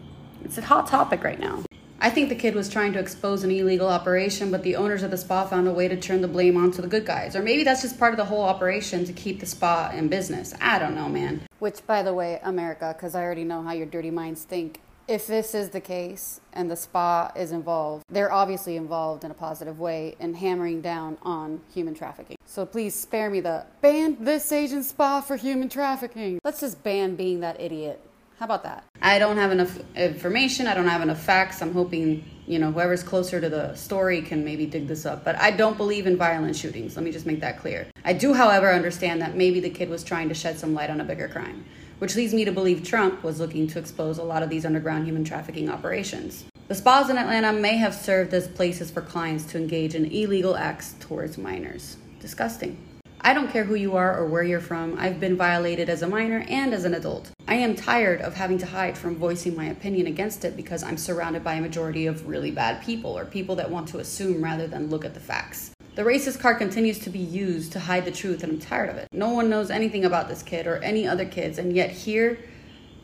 It's 0.43 0.57
a 0.57 0.61
hot 0.61 0.87
topic 0.87 1.23
right 1.23 1.39
now. 1.39 1.63
I 1.99 2.09
think 2.09 2.29
the 2.29 2.35
kid 2.35 2.55
was 2.55 2.69
trying 2.69 2.93
to 2.93 2.99
expose 2.99 3.43
an 3.43 3.51
illegal 3.51 3.87
operation, 3.87 4.51
but 4.51 4.63
the 4.63 4.75
owners 4.75 5.01
of 5.01 5.11
the 5.11 5.17
spa 5.17 5.45
found 5.45 5.67
a 5.67 5.71
way 5.71 5.87
to 5.87 5.95
turn 5.95 6.21
the 6.21 6.27
blame 6.27 6.57
onto 6.57 6.81
the 6.81 6.87
good 6.87 7.05
guys. 7.05 7.35
Or 7.35 7.41
maybe 7.41 7.63
that's 7.63 7.81
just 7.81 7.97
part 7.97 8.13
of 8.13 8.17
the 8.17 8.25
whole 8.25 8.43
operation 8.43 9.05
to 9.05 9.13
keep 9.13 9.39
the 9.39 9.45
spa 9.45 9.91
in 9.93 10.07
business. 10.07 10.53
I 10.59 10.77
don't 10.77 10.93
know, 10.93 11.09
man. 11.09 11.41
Which, 11.59 11.85
by 11.87 12.03
the 12.03 12.13
way, 12.13 12.39
America, 12.43 12.93
because 12.95 13.15
I 13.15 13.23
already 13.23 13.43
know 13.43 13.63
how 13.63 13.71
your 13.71 13.85
dirty 13.85 14.11
minds 14.11 14.43
think. 14.43 14.81
If 15.07 15.27
this 15.27 15.53
is 15.53 15.69
the 15.69 15.81
case 15.81 16.41
and 16.51 16.69
the 16.69 16.75
spa 16.75 17.31
is 17.35 17.51
involved, 17.51 18.05
they're 18.09 18.31
obviously 18.31 18.75
involved 18.75 19.23
in 19.23 19.29
a 19.29 19.35
positive 19.35 19.79
way 19.79 20.15
in 20.19 20.33
hammering 20.33 20.81
down 20.81 21.17
on 21.21 21.61
human 21.71 21.93
trafficking. 21.93 22.37
So 22.45 22.65
please 22.65 22.95
spare 22.95 23.29
me 23.29 23.39
the 23.39 23.65
ban 23.81 24.17
this 24.19 24.51
Asian 24.51 24.83
spa 24.83 25.21
for 25.21 25.35
human 25.35 25.69
trafficking. 25.69 26.39
Let's 26.43 26.59
just 26.59 26.83
ban 26.83 27.15
being 27.15 27.39
that 27.41 27.61
idiot. 27.61 28.01
How 28.37 28.43
about 28.43 28.63
that? 28.63 28.83
I 29.01 29.17
don't 29.17 29.37
have 29.37 29.51
enough 29.51 29.79
information. 29.95 30.67
I 30.67 30.73
don't 30.73 30.87
have 30.87 31.01
enough 31.01 31.21
facts. 31.21 31.61
I'm 31.61 31.71
hoping, 31.71 32.25
you 32.45 32.59
know, 32.59 32.69
whoever's 32.69 33.01
closer 33.01 33.39
to 33.39 33.47
the 33.47 33.73
story 33.75 34.21
can 34.21 34.43
maybe 34.43 34.65
dig 34.65 34.87
this 34.87 35.05
up. 35.05 35.23
But 35.23 35.37
I 35.37 35.51
don't 35.51 35.77
believe 35.77 36.05
in 36.05 36.17
violent 36.17 36.57
shootings. 36.57 36.97
Let 36.97 37.05
me 37.05 37.11
just 37.11 37.25
make 37.25 37.39
that 37.39 37.59
clear. 37.59 37.87
I 38.03 38.11
do, 38.11 38.33
however, 38.33 38.73
understand 38.73 39.21
that 39.21 39.37
maybe 39.37 39.61
the 39.61 39.69
kid 39.69 39.89
was 39.89 40.03
trying 40.03 40.27
to 40.29 40.35
shed 40.35 40.59
some 40.59 40.73
light 40.73 40.89
on 40.89 40.99
a 40.99 41.05
bigger 41.05 41.29
crime, 41.29 41.63
which 41.99 42.17
leads 42.17 42.33
me 42.33 42.43
to 42.43 42.51
believe 42.51 42.83
Trump 42.83 43.23
was 43.23 43.39
looking 43.39 43.67
to 43.67 43.79
expose 43.79 44.17
a 44.17 44.23
lot 44.23 44.43
of 44.43 44.49
these 44.49 44.65
underground 44.65 45.05
human 45.05 45.23
trafficking 45.23 45.69
operations. 45.69 46.43
The 46.67 46.75
spas 46.75 47.09
in 47.09 47.17
Atlanta 47.17 47.53
may 47.53 47.77
have 47.77 47.95
served 47.95 48.33
as 48.33 48.49
places 48.49 48.91
for 48.91 49.01
clients 49.01 49.45
to 49.45 49.57
engage 49.57 49.95
in 49.95 50.05
illegal 50.11 50.57
acts 50.57 50.95
towards 50.99 51.37
minors. 51.37 51.95
Disgusting. 52.19 52.77
I 53.25 53.33
don't 53.33 53.49
care 53.51 53.63
who 53.63 53.73
you 53.73 53.95
are 53.95 54.15
or 54.15 54.27
where 54.27 54.43
you're 54.43 54.59
from, 54.59 54.99
I've 54.99 55.19
been 55.19 55.35
violated 55.35 55.89
as 55.89 56.03
a 56.03 56.07
minor 56.07 56.45
and 56.47 56.75
as 56.75 56.85
an 56.85 56.93
adult. 56.93 57.31
I 57.47 57.55
am 57.55 57.75
tired 57.75 58.21
of 58.21 58.35
having 58.35 58.59
to 58.59 58.67
hide 58.67 58.95
from 58.95 59.15
voicing 59.15 59.55
my 59.55 59.65
opinion 59.65 60.05
against 60.05 60.45
it 60.45 60.55
because 60.55 60.83
I'm 60.83 60.95
surrounded 60.95 61.43
by 61.43 61.55
a 61.55 61.61
majority 61.61 62.05
of 62.05 62.27
really 62.27 62.51
bad 62.51 62.83
people 62.83 63.17
or 63.17 63.25
people 63.25 63.55
that 63.55 63.71
want 63.71 63.87
to 63.87 63.97
assume 63.97 64.43
rather 64.43 64.67
than 64.67 64.91
look 64.91 65.03
at 65.03 65.15
the 65.15 65.19
facts. 65.19 65.71
The 65.95 66.03
racist 66.03 66.39
card 66.39 66.59
continues 66.59 66.99
to 66.99 67.09
be 67.09 67.17
used 67.17 67.71
to 67.71 67.79
hide 67.79 68.05
the 68.05 68.11
truth, 68.11 68.43
and 68.43 68.51
I'm 68.51 68.59
tired 68.59 68.91
of 68.91 68.97
it. 68.97 69.07
No 69.11 69.29
one 69.29 69.49
knows 69.49 69.71
anything 69.71 70.05
about 70.05 70.27
this 70.27 70.43
kid 70.43 70.67
or 70.67 70.77
any 70.83 71.07
other 71.07 71.25
kids, 71.25 71.57
and 71.57 71.75
yet 71.75 71.89
here 71.89 72.37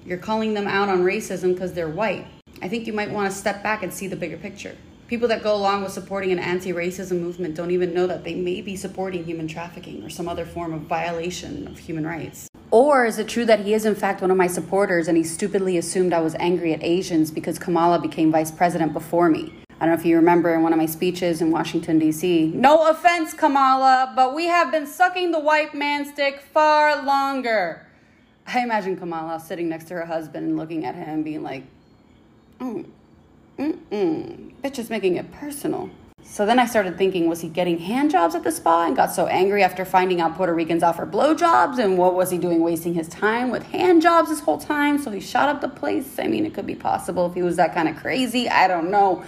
you're 0.05 0.19
calling 0.19 0.53
them 0.53 0.67
out 0.67 0.87
on 0.87 1.03
racism 1.03 1.55
because 1.55 1.73
they're 1.73 1.89
white. 1.89 2.27
I 2.61 2.67
think 2.67 2.85
you 2.85 2.93
might 2.93 3.09
want 3.09 3.31
to 3.31 3.35
step 3.35 3.63
back 3.63 3.81
and 3.81 3.91
see 3.91 4.05
the 4.05 4.15
bigger 4.15 4.37
picture. 4.37 4.77
People 5.11 5.27
that 5.27 5.43
go 5.43 5.53
along 5.53 5.83
with 5.83 5.91
supporting 5.91 6.31
an 6.31 6.39
anti 6.39 6.71
racism 6.71 7.19
movement 7.19 7.53
don't 7.53 7.71
even 7.71 7.93
know 7.93 8.07
that 8.07 8.23
they 8.23 8.33
may 8.33 8.61
be 8.61 8.77
supporting 8.77 9.25
human 9.25 9.45
trafficking 9.45 10.01
or 10.05 10.09
some 10.09 10.29
other 10.29 10.45
form 10.45 10.73
of 10.73 10.83
violation 10.83 11.67
of 11.67 11.77
human 11.79 12.07
rights. 12.07 12.47
Or 12.71 13.05
is 13.05 13.19
it 13.19 13.27
true 13.27 13.43
that 13.43 13.59
he 13.59 13.73
is, 13.73 13.83
in 13.83 13.93
fact, 13.93 14.21
one 14.21 14.31
of 14.31 14.37
my 14.37 14.47
supporters 14.47 15.09
and 15.09 15.17
he 15.17 15.23
stupidly 15.25 15.77
assumed 15.77 16.13
I 16.13 16.21
was 16.21 16.33
angry 16.35 16.73
at 16.73 16.81
Asians 16.81 17.29
because 17.29 17.59
Kamala 17.59 17.99
became 17.99 18.31
vice 18.31 18.51
president 18.51 18.93
before 18.93 19.29
me? 19.29 19.53
I 19.81 19.85
don't 19.85 19.95
know 19.95 19.99
if 19.99 20.05
you 20.05 20.15
remember 20.15 20.55
in 20.55 20.63
one 20.63 20.71
of 20.71 20.79
my 20.79 20.85
speeches 20.85 21.41
in 21.41 21.51
Washington, 21.51 21.99
D.C. 21.99 22.53
No 22.55 22.87
offense, 22.87 23.33
Kamala, 23.33 24.13
but 24.15 24.33
we 24.33 24.45
have 24.45 24.71
been 24.71 24.87
sucking 24.87 25.31
the 25.31 25.41
white 25.41 25.75
man's 25.75 26.13
dick 26.13 26.39
far 26.39 27.03
longer. 27.03 27.85
I 28.47 28.61
imagine 28.61 28.95
Kamala 28.95 29.41
sitting 29.41 29.67
next 29.67 29.89
to 29.89 29.95
her 29.95 30.05
husband 30.05 30.47
and 30.47 30.55
looking 30.55 30.85
at 30.85 30.95
him, 30.95 31.21
being 31.21 31.43
like, 31.43 31.63
mm, 32.61 32.85
Mm-mm. 33.61 34.51
Bitch 34.63 34.79
is 34.79 34.89
making 34.89 35.17
it 35.17 35.31
personal. 35.31 35.91
So 36.23 36.45
then 36.45 36.57
I 36.57 36.65
started 36.65 36.97
thinking, 36.97 37.29
was 37.29 37.41
he 37.41 37.49
getting 37.49 37.77
hand 37.77 38.09
jobs 38.09 38.33
at 38.33 38.43
the 38.43 38.51
spa 38.51 38.87
and 38.87 38.95
got 38.95 39.13
so 39.13 39.27
angry 39.27 39.61
after 39.63 39.85
finding 39.85 40.19
out 40.19 40.35
Puerto 40.35 40.53
Ricans 40.53 40.81
offer 40.81 41.05
blowjobs? 41.05 41.77
And 41.77 41.97
what 41.97 42.15
was 42.15 42.31
he 42.31 42.39
doing, 42.39 42.61
wasting 42.61 42.95
his 42.95 43.07
time 43.07 43.51
with 43.51 43.63
hand 43.63 44.01
jobs 44.01 44.29
this 44.29 44.39
whole 44.39 44.57
time? 44.57 44.97
So 44.97 45.11
he 45.11 45.19
shot 45.19 45.47
up 45.47 45.61
the 45.61 45.69
place. 45.69 46.17
I 46.17 46.27
mean, 46.27 46.45
it 46.45 46.55
could 46.55 46.65
be 46.65 46.73
possible 46.73 47.27
if 47.27 47.35
he 47.35 47.43
was 47.43 47.57
that 47.57 47.75
kind 47.75 47.87
of 47.87 47.97
crazy. 47.97 48.49
I 48.49 48.67
don't 48.67 48.89
know. 48.89 49.23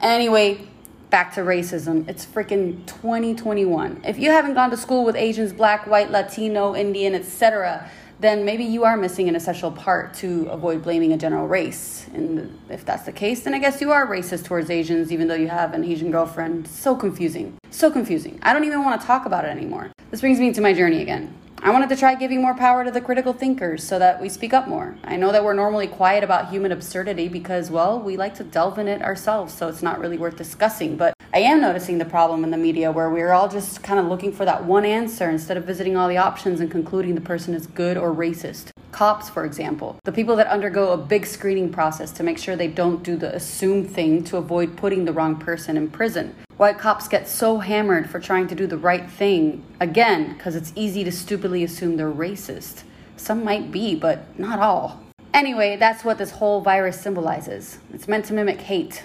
Anyway, 0.00 0.68
back 1.10 1.34
to 1.34 1.40
racism. 1.40 2.08
It's 2.08 2.24
freaking 2.24 2.86
2021. 2.86 4.02
If 4.04 4.18
you 4.18 4.30
haven't 4.30 4.54
gone 4.54 4.70
to 4.70 4.76
school 4.76 5.04
with 5.04 5.16
Asians, 5.16 5.52
black, 5.52 5.86
white, 5.88 6.10
Latino, 6.10 6.76
Indian, 6.76 7.14
etc., 7.14 7.90
then 8.20 8.44
maybe 8.44 8.64
you 8.64 8.84
are 8.84 8.96
missing 8.96 9.28
an 9.28 9.36
essential 9.36 9.70
part 9.70 10.12
to 10.14 10.48
avoid 10.50 10.82
blaming 10.82 11.12
a 11.12 11.16
general 11.16 11.46
race. 11.46 12.06
And 12.14 12.58
if 12.68 12.84
that's 12.84 13.04
the 13.04 13.12
case, 13.12 13.44
then 13.44 13.54
I 13.54 13.58
guess 13.58 13.80
you 13.80 13.92
are 13.92 14.06
racist 14.06 14.44
towards 14.44 14.70
Asians, 14.70 15.12
even 15.12 15.28
though 15.28 15.34
you 15.34 15.48
have 15.48 15.72
an 15.72 15.84
Asian 15.84 16.10
girlfriend. 16.10 16.66
So 16.66 16.96
confusing. 16.96 17.56
So 17.70 17.90
confusing. 17.90 18.38
I 18.42 18.52
don't 18.52 18.64
even 18.64 18.82
want 18.84 19.00
to 19.00 19.06
talk 19.06 19.26
about 19.26 19.44
it 19.44 19.48
anymore. 19.48 19.92
This 20.10 20.20
brings 20.20 20.40
me 20.40 20.52
to 20.52 20.60
my 20.60 20.72
journey 20.72 21.02
again. 21.02 21.34
I 21.60 21.70
wanted 21.70 21.88
to 21.88 21.96
try 21.96 22.14
giving 22.14 22.40
more 22.40 22.54
power 22.54 22.84
to 22.84 22.90
the 22.90 23.00
critical 23.00 23.32
thinkers 23.32 23.82
so 23.82 23.98
that 23.98 24.20
we 24.20 24.28
speak 24.28 24.54
up 24.54 24.68
more. 24.68 24.96
I 25.02 25.16
know 25.16 25.32
that 25.32 25.42
we're 25.42 25.54
normally 25.54 25.88
quiet 25.88 26.22
about 26.22 26.50
human 26.50 26.70
absurdity 26.70 27.28
because, 27.28 27.68
well, 27.68 27.98
we 28.00 28.16
like 28.16 28.36
to 28.36 28.44
delve 28.44 28.78
in 28.78 28.86
it 28.86 29.02
ourselves, 29.02 29.54
so 29.54 29.66
it's 29.66 29.82
not 29.82 29.98
really 29.98 30.18
worth 30.18 30.36
discussing. 30.36 30.96
But 30.96 31.14
I 31.38 31.42
am 31.42 31.60
noticing 31.60 31.98
the 31.98 32.04
problem 32.04 32.42
in 32.42 32.50
the 32.50 32.56
media 32.56 32.90
where 32.90 33.08
we're 33.08 33.30
all 33.30 33.48
just 33.48 33.80
kind 33.84 34.00
of 34.00 34.06
looking 34.06 34.32
for 34.32 34.44
that 34.44 34.64
one 34.64 34.84
answer 34.84 35.30
instead 35.30 35.56
of 35.56 35.62
visiting 35.62 35.96
all 35.96 36.08
the 36.08 36.16
options 36.16 36.58
and 36.58 36.68
concluding 36.68 37.14
the 37.14 37.20
person 37.20 37.54
is 37.54 37.68
good 37.68 37.96
or 37.96 38.12
racist. 38.12 38.70
Cops, 38.90 39.30
for 39.30 39.44
example, 39.44 40.00
the 40.02 40.10
people 40.10 40.34
that 40.34 40.48
undergo 40.48 40.90
a 40.90 40.96
big 40.96 41.24
screening 41.24 41.70
process 41.70 42.10
to 42.10 42.24
make 42.24 42.38
sure 42.38 42.56
they 42.56 42.66
don't 42.66 43.04
do 43.04 43.14
the 43.14 43.32
assume 43.36 43.86
thing 43.86 44.24
to 44.24 44.36
avoid 44.36 44.76
putting 44.76 45.04
the 45.04 45.12
wrong 45.12 45.36
person 45.36 45.76
in 45.76 45.86
prison. 45.88 46.34
Why 46.56 46.72
cops 46.72 47.06
get 47.06 47.28
so 47.28 47.58
hammered 47.58 48.10
for 48.10 48.18
trying 48.18 48.48
to 48.48 48.56
do 48.56 48.66
the 48.66 48.76
right 48.76 49.08
thing. 49.08 49.62
Again, 49.78 50.32
because 50.32 50.56
it's 50.56 50.72
easy 50.74 51.04
to 51.04 51.12
stupidly 51.12 51.62
assume 51.62 51.98
they're 51.98 52.10
racist. 52.10 52.82
Some 53.16 53.44
might 53.44 53.70
be, 53.70 53.94
but 53.94 54.36
not 54.40 54.58
all. 54.58 55.04
Anyway, 55.32 55.76
that's 55.76 56.04
what 56.04 56.18
this 56.18 56.32
whole 56.32 56.62
virus 56.62 57.00
symbolizes. 57.00 57.78
It's 57.94 58.08
meant 58.08 58.24
to 58.24 58.34
mimic 58.34 58.62
hate, 58.62 59.04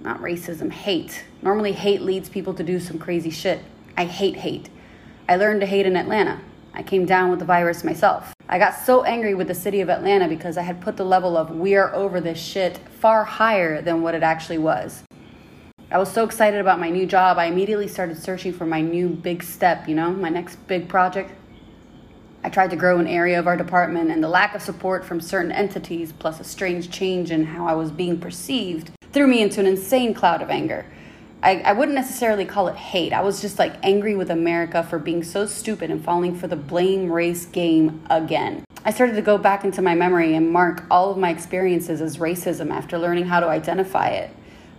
not 0.00 0.20
racism, 0.20 0.70
hate. 0.70 1.24
Normally, 1.42 1.72
hate 1.72 2.02
leads 2.02 2.28
people 2.28 2.54
to 2.54 2.62
do 2.62 2.80
some 2.80 2.98
crazy 2.98 3.30
shit. 3.30 3.60
I 3.96 4.04
hate 4.04 4.36
hate. 4.36 4.70
I 5.28 5.36
learned 5.36 5.60
to 5.60 5.66
hate 5.66 5.86
in 5.86 5.96
Atlanta. 5.96 6.40
I 6.72 6.82
came 6.82 7.04
down 7.04 7.30
with 7.30 7.38
the 7.38 7.44
virus 7.44 7.84
myself. 7.84 8.32
I 8.48 8.58
got 8.58 8.74
so 8.74 9.04
angry 9.04 9.34
with 9.34 9.48
the 9.48 9.54
city 9.54 9.80
of 9.80 9.90
Atlanta 9.90 10.28
because 10.28 10.56
I 10.56 10.62
had 10.62 10.80
put 10.80 10.96
the 10.96 11.04
level 11.04 11.36
of 11.36 11.50
we 11.50 11.76
are 11.76 11.94
over 11.94 12.20
this 12.20 12.40
shit 12.40 12.78
far 13.00 13.24
higher 13.24 13.82
than 13.82 14.02
what 14.02 14.14
it 14.14 14.22
actually 14.22 14.58
was. 14.58 15.02
I 15.90 15.98
was 15.98 16.12
so 16.12 16.24
excited 16.24 16.60
about 16.60 16.78
my 16.78 16.88
new 16.88 17.06
job, 17.06 17.36
I 17.36 17.46
immediately 17.46 17.88
started 17.88 18.16
searching 18.16 18.52
for 18.52 18.64
my 18.64 18.80
new 18.80 19.08
big 19.08 19.42
step, 19.42 19.88
you 19.88 19.94
know, 19.94 20.10
my 20.10 20.28
next 20.28 20.56
big 20.68 20.88
project. 20.88 21.32
I 22.42 22.48
tried 22.48 22.70
to 22.70 22.76
grow 22.76 22.98
an 22.98 23.06
area 23.06 23.38
of 23.38 23.46
our 23.46 23.56
department, 23.56 24.10
and 24.10 24.22
the 24.22 24.28
lack 24.28 24.54
of 24.54 24.62
support 24.62 25.04
from 25.04 25.20
certain 25.20 25.52
entities, 25.52 26.12
plus 26.12 26.40
a 26.40 26.44
strange 26.44 26.90
change 26.90 27.30
in 27.30 27.44
how 27.44 27.66
I 27.66 27.74
was 27.74 27.90
being 27.90 28.18
perceived, 28.18 28.92
threw 29.12 29.26
me 29.26 29.42
into 29.42 29.60
an 29.60 29.66
insane 29.66 30.14
cloud 30.14 30.42
of 30.42 30.50
anger. 30.50 30.86
I, 31.42 31.60
I 31.60 31.72
wouldn't 31.72 31.94
necessarily 31.94 32.44
call 32.44 32.68
it 32.68 32.76
hate. 32.76 33.12
I 33.12 33.22
was 33.22 33.40
just 33.40 33.58
like 33.58 33.74
angry 33.82 34.14
with 34.14 34.30
America 34.30 34.82
for 34.82 34.98
being 34.98 35.24
so 35.24 35.46
stupid 35.46 35.90
and 35.90 36.04
falling 36.04 36.36
for 36.36 36.46
the 36.46 36.56
blame 36.56 37.10
race 37.10 37.46
game 37.46 38.02
again. 38.10 38.64
I 38.84 38.92
started 38.92 39.14
to 39.16 39.22
go 39.22 39.38
back 39.38 39.64
into 39.64 39.82
my 39.82 39.94
memory 39.94 40.34
and 40.34 40.50
mark 40.50 40.84
all 40.90 41.10
of 41.10 41.18
my 41.18 41.30
experiences 41.30 42.00
as 42.00 42.18
racism 42.18 42.70
after 42.70 42.98
learning 42.98 43.26
how 43.26 43.40
to 43.40 43.46
identify 43.46 44.08
it. 44.08 44.30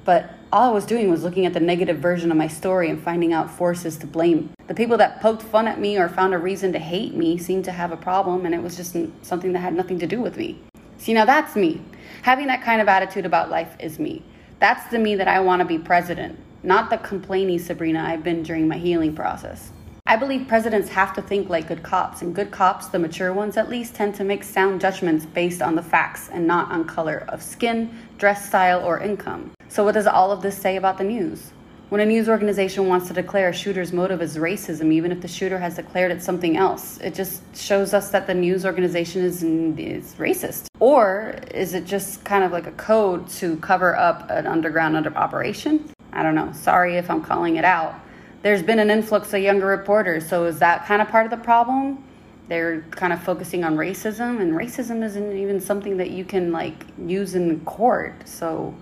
But 0.05 0.31
all 0.51 0.69
I 0.69 0.73
was 0.73 0.85
doing 0.85 1.09
was 1.09 1.23
looking 1.23 1.45
at 1.45 1.53
the 1.53 1.59
negative 1.59 1.97
version 1.97 2.31
of 2.31 2.37
my 2.37 2.47
story 2.47 2.89
and 2.89 3.01
finding 3.01 3.31
out 3.31 3.49
forces 3.49 3.97
to 3.97 4.07
blame. 4.07 4.51
The 4.67 4.73
people 4.73 4.97
that 4.97 5.21
poked 5.21 5.43
fun 5.43 5.67
at 5.67 5.79
me 5.79 5.97
or 5.97 6.09
found 6.09 6.33
a 6.33 6.37
reason 6.37 6.73
to 6.73 6.79
hate 6.79 7.13
me 7.13 7.37
seemed 7.37 7.65
to 7.65 7.71
have 7.71 7.91
a 7.91 7.97
problem, 7.97 8.45
and 8.45 8.53
it 8.53 8.61
was 8.61 8.75
just 8.75 8.95
something 9.21 9.53
that 9.53 9.59
had 9.59 9.73
nothing 9.73 9.99
to 9.99 10.07
do 10.07 10.19
with 10.19 10.37
me. 10.37 10.59
See, 10.97 11.13
now 11.13 11.25
that's 11.25 11.55
me. 11.55 11.81
Having 12.23 12.47
that 12.47 12.63
kind 12.63 12.81
of 12.81 12.87
attitude 12.87 13.25
about 13.25 13.49
life 13.49 13.75
is 13.79 13.99
me. 13.99 14.23
That's 14.59 14.89
the 14.91 14.99
me 14.99 15.15
that 15.15 15.27
I 15.27 15.39
want 15.39 15.59
to 15.61 15.65
be 15.65 15.77
president, 15.77 16.37
not 16.63 16.89
the 16.89 16.97
complaining 16.97 17.59
Sabrina 17.59 18.03
I've 18.03 18.23
been 18.23 18.43
during 18.43 18.67
my 18.67 18.77
healing 18.77 19.15
process. 19.15 19.71
I 20.05 20.15
believe 20.17 20.47
presidents 20.47 20.89
have 20.89 21.13
to 21.13 21.21
think 21.21 21.49
like 21.49 21.67
good 21.67 21.83
cops, 21.83 22.21
and 22.21 22.35
good 22.35 22.51
cops, 22.51 22.87
the 22.87 22.99
mature 22.99 23.33
ones 23.33 23.55
at 23.55 23.69
least, 23.69 23.95
tend 23.95 24.15
to 24.15 24.23
make 24.23 24.43
sound 24.43 24.81
judgments 24.81 25.25
based 25.25 25.61
on 25.61 25.75
the 25.75 25.81
facts 25.83 26.29
and 26.29 26.45
not 26.45 26.71
on 26.71 26.85
color 26.85 27.25
of 27.29 27.41
skin, 27.41 27.95
dress 28.17 28.47
style, 28.47 28.83
or 28.83 28.99
income. 28.99 29.51
So, 29.69 29.83
what 29.83 29.93
does 29.93 30.07
all 30.07 30.31
of 30.31 30.41
this 30.41 30.57
say 30.57 30.75
about 30.75 30.97
the 30.97 31.03
news? 31.03 31.51
When 31.91 31.99
a 31.99 32.05
news 32.05 32.29
organization 32.29 32.87
wants 32.87 33.09
to 33.09 33.13
declare 33.13 33.49
a 33.49 33.53
shooter's 33.53 33.91
motive 33.91 34.21
as 34.21 34.37
racism, 34.37 34.93
even 34.93 35.11
if 35.11 35.19
the 35.19 35.27
shooter 35.27 35.59
has 35.59 35.75
declared 35.75 36.09
it 36.13 36.23
something 36.23 36.55
else, 36.55 36.97
it 36.99 37.13
just 37.13 37.41
shows 37.53 37.93
us 37.93 38.11
that 38.11 38.27
the 38.27 38.33
news 38.33 38.65
organization 38.65 39.25
is, 39.25 39.43
is 39.43 40.15
racist. 40.15 40.67
Or 40.79 41.35
is 41.53 41.73
it 41.73 41.83
just 41.83 42.23
kind 42.23 42.45
of 42.45 42.53
like 42.53 42.65
a 42.65 42.71
code 42.71 43.27
to 43.31 43.57
cover 43.57 43.93
up 43.97 44.29
an 44.29 44.47
underground 44.47 44.95
under 44.95 45.13
operation? 45.17 45.91
I 46.13 46.23
don't 46.23 46.33
know. 46.33 46.53
Sorry 46.53 46.95
if 46.95 47.11
I'm 47.11 47.21
calling 47.21 47.57
it 47.57 47.65
out. 47.65 47.93
There's 48.41 48.63
been 48.63 48.79
an 48.79 48.89
influx 48.89 49.33
of 49.33 49.41
younger 49.41 49.65
reporters, 49.65 50.25
so 50.25 50.45
is 50.45 50.59
that 50.59 50.85
kind 50.85 51.01
of 51.01 51.09
part 51.09 51.25
of 51.25 51.31
the 51.31 51.43
problem? 51.43 52.01
They're 52.47 52.83
kind 52.91 53.11
of 53.11 53.21
focusing 53.21 53.65
on 53.65 53.75
racism, 53.75 54.39
and 54.39 54.53
racism 54.53 55.03
isn't 55.03 55.35
even 55.35 55.59
something 55.59 55.97
that 55.97 56.11
you 56.11 56.23
can 56.23 56.53
like 56.53 56.85
use 57.05 57.35
in 57.35 57.59
court. 57.65 58.29
So 58.29 58.73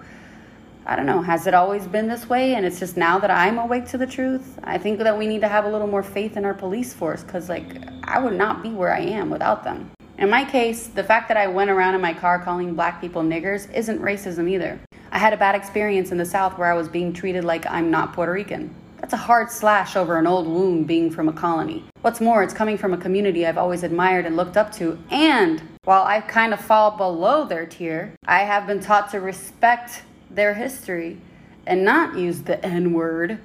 I 0.89 0.96
don't 0.96 1.05
know, 1.05 1.22
has 1.22 1.46
it 1.46 1.53
always 1.53 1.86
been 1.86 2.08
this 2.08 2.27
way? 2.27 2.55
And 2.55 2.65
it's 2.65 2.79
just 2.79 2.98
now 2.98 3.19
that 3.19 3.29
I'm 3.29 3.60
awake 3.60 3.88
to 3.89 3.98
the 4.00 4.08
truth. 4.08 4.58
I 4.63 4.79
think 4.79 4.98
that 4.98 5.15
we 5.15 5.27
need 5.27 5.41
to 5.41 5.48
have 5.48 5.65
a 5.65 5.69
little 5.69 5.86
more 5.86 6.01
faith 6.01 6.36
in 6.36 6.46
our 6.46 6.53
police 6.55 6.96
force 6.96 7.24
because, 7.24 7.48
like, 7.48 7.77
I 8.05 8.17
would 8.17 8.34
not 8.34 8.63
be 8.63 8.69
where 8.69 8.91
I 8.91 9.01
am 9.01 9.29
without 9.29 9.63
them. 9.63 9.91
In 10.17 10.31
my 10.31 10.43
case, 10.43 10.88
the 10.88 11.03
fact 11.03 11.27
that 11.27 11.38
I 11.38 11.46
went 11.46 11.69
around 11.69 11.93
in 11.93 12.01
my 12.01 12.15
car 12.15 12.39
calling 12.39 12.74
black 12.74 13.00
people 13.00 13.22
niggers 13.22 13.72
isn't 13.72 14.01
racism 14.01 14.50
either. 14.50 14.79
I 15.12 15.19
had 15.19 15.31
a 15.31 15.38
bad 15.38 15.53
experience 15.53 16.12
in 16.12 16.17
the 16.17 16.25
South 16.25 16.58
where 16.58 16.72
I 16.72 16.75
was 16.75 16.89
being 16.89 17.13
treated 17.13 17.43
like 17.43 17.67
I'm 17.67 17.91
not 17.91 18.13
Puerto 18.13 18.31
Rican. 18.31 18.74
That's 19.00 19.13
a 19.13 19.17
hard 19.17 19.51
slash 19.51 19.96
over 19.96 20.17
an 20.17 20.25
old 20.25 20.48
wound 20.48 20.88
being 20.88 21.12
from 21.12 21.29
a 21.29 21.34
colony. 21.34 21.86
What's 22.01 22.19
more, 22.19 22.41
it's 22.41 22.53
coming 22.53 22.79
from 22.79 22.96
a 22.96 22.98
community 22.98 23.46
I've 23.46 23.60
always 23.60 23.84
admired 23.84 24.25
and 24.25 24.36
looked 24.36 24.58
up 24.58 24.72
to, 24.74 24.98
and 25.12 25.62
while 25.84 26.03
I 26.03 26.22
kind 26.22 26.51
of 26.51 26.60
fall 26.60 26.98
below 26.98 27.46
their 27.46 27.67
tier, 27.67 28.15
I 28.25 28.39
have 28.39 28.65
been 28.65 28.79
taught 28.79 29.12
to 29.12 29.19
respect 29.19 30.01
their 30.29 30.53
history 30.53 31.19
and 31.65 31.83
not 31.83 32.17
use 32.17 32.41
the 32.43 32.63
N 32.65 32.93
word 32.93 33.39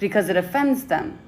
because 0.00 0.28
it 0.28 0.36
offends 0.36 0.84
them. 0.84 1.18